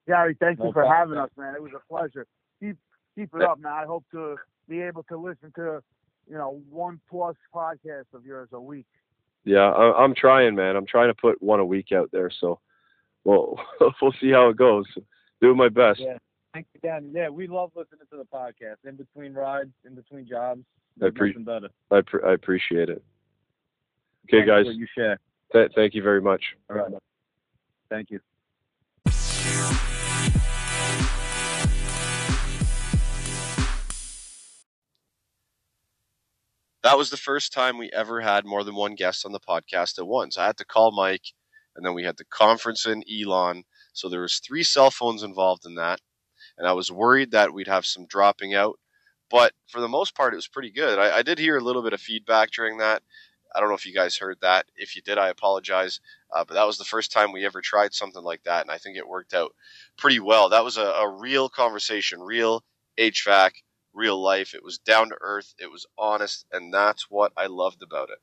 [0.06, 0.96] Gary, thank you No for problem.
[0.96, 1.54] having us, man.
[1.54, 2.26] It was a pleasure.
[2.60, 2.76] Keep
[3.14, 3.72] keep it up, man.
[3.72, 4.36] I hope to
[4.68, 5.82] be able to listen to,
[6.28, 8.86] you know, one plus podcast of yours a week.
[9.44, 10.76] Yeah, I, I'm trying, man.
[10.76, 12.30] I'm trying to put one a week out there.
[12.40, 12.60] So,
[13.24, 13.58] well,
[14.02, 14.86] we'll see how it goes.
[15.40, 16.00] Doing my best.
[16.00, 16.18] Yeah.
[16.52, 17.10] Thanks again.
[17.14, 20.62] Yeah, we love listening to the podcast in between rides, in between jobs.
[21.00, 21.68] I There's appre- nothing better.
[21.90, 23.02] I, pr- I appreciate it.
[24.28, 24.76] Okay, Thanks guys.
[24.76, 25.18] you share.
[25.52, 26.42] Th- thank you very much.
[26.68, 26.92] All right.
[27.88, 28.20] Thank you.
[36.82, 39.98] That was the first time we ever had more than one guest on the podcast
[39.98, 40.38] at once.
[40.38, 41.26] I had to call Mike,
[41.76, 43.64] and then we had to conference in Elon.
[43.92, 46.00] So there was three cell phones involved in that,
[46.56, 48.78] and I was worried that we'd have some dropping out.
[49.30, 50.98] But for the most part, it was pretty good.
[50.98, 53.02] I, I did hear a little bit of feedback during that.
[53.54, 54.66] I don't know if you guys heard that.
[54.76, 56.00] If you did, I apologize.
[56.32, 58.78] Uh, but that was the first time we ever tried something like that, and I
[58.78, 59.54] think it worked out
[59.98, 60.48] pretty well.
[60.48, 62.64] That was a, a real conversation, real
[62.98, 63.50] HVAC,
[63.92, 64.54] real life.
[64.54, 65.54] It was down to earth.
[65.58, 68.18] It was honest, and that's what I loved about it.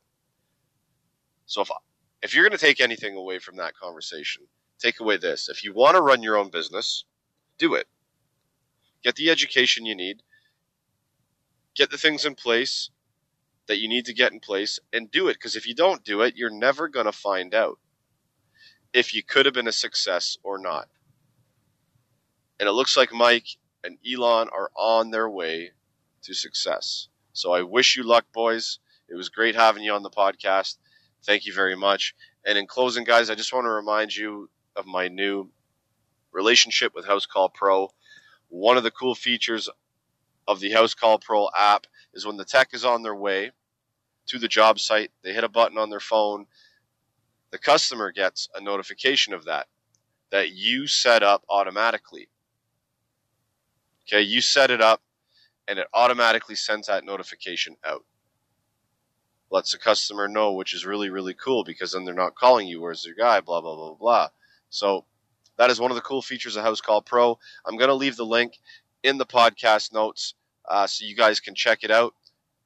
[1.45, 1.70] So if
[2.22, 4.43] if you're going to take anything away from that conversation,
[4.80, 7.05] take away this: if you want to run your own business,
[7.57, 7.88] do it.
[9.03, 10.24] Get the education you need.
[11.76, 12.89] Get the things in place
[13.68, 16.22] that you need to get in place and do it because if you don't do
[16.22, 17.78] it, you're never going to find out
[18.93, 20.88] if you could have been a success or not.
[22.59, 23.47] And it looks like Mike
[23.88, 25.71] and Elon are on their way
[26.23, 27.07] to success.
[27.31, 28.79] So I wish you luck, boys.
[29.07, 30.77] It was great having you on the podcast.
[31.25, 32.13] Thank you very much.
[32.45, 35.49] And in closing, guys, I just want to remind you of my new
[36.33, 37.89] relationship with Housecall Pro.
[38.49, 39.69] One of the cool features
[40.47, 43.51] of the Housecall Pro app is when the tech is on their way
[44.27, 46.45] to the job site, they hit a button on their phone,
[47.51, 49.67] the customer gets a notification of that
[50.29, 52.27] that you set up automatically.
[54.08, 55.01] Okay, you set it up
[55.68, 58.05] and it automatically sends that notification out.
[59.49, 62.82] Lets the customer know, which is really, really cool because then they're not calling you,
[62.82, 64.28] where's your guy, blah, blah, blah, blah.
[64.70, 65.05] So
[65.58, 67.38] that is one of the cool features of Housecall Pro.
[67.66, 68.60] I'm going to leave the link
[69.03, 70.36] in the podcast notes
[70.68, 72.14] uh, so you guys can check it out.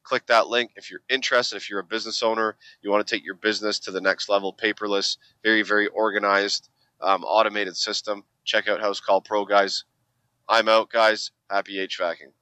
[0.04, 1.56] Click that link if you're interested.
[1.56, 4.54] If you're a business owner, you want to take your business to the next level,
[4.54, 6.70] paperless, very, very organized,
[7.02, 8.24] um, automated system.
[8.44, 9.86] Check out Housecall Pro, guys.
[10.52, 11.32] I'm out, guys.
[11.50, 12.34] Happy HVACing.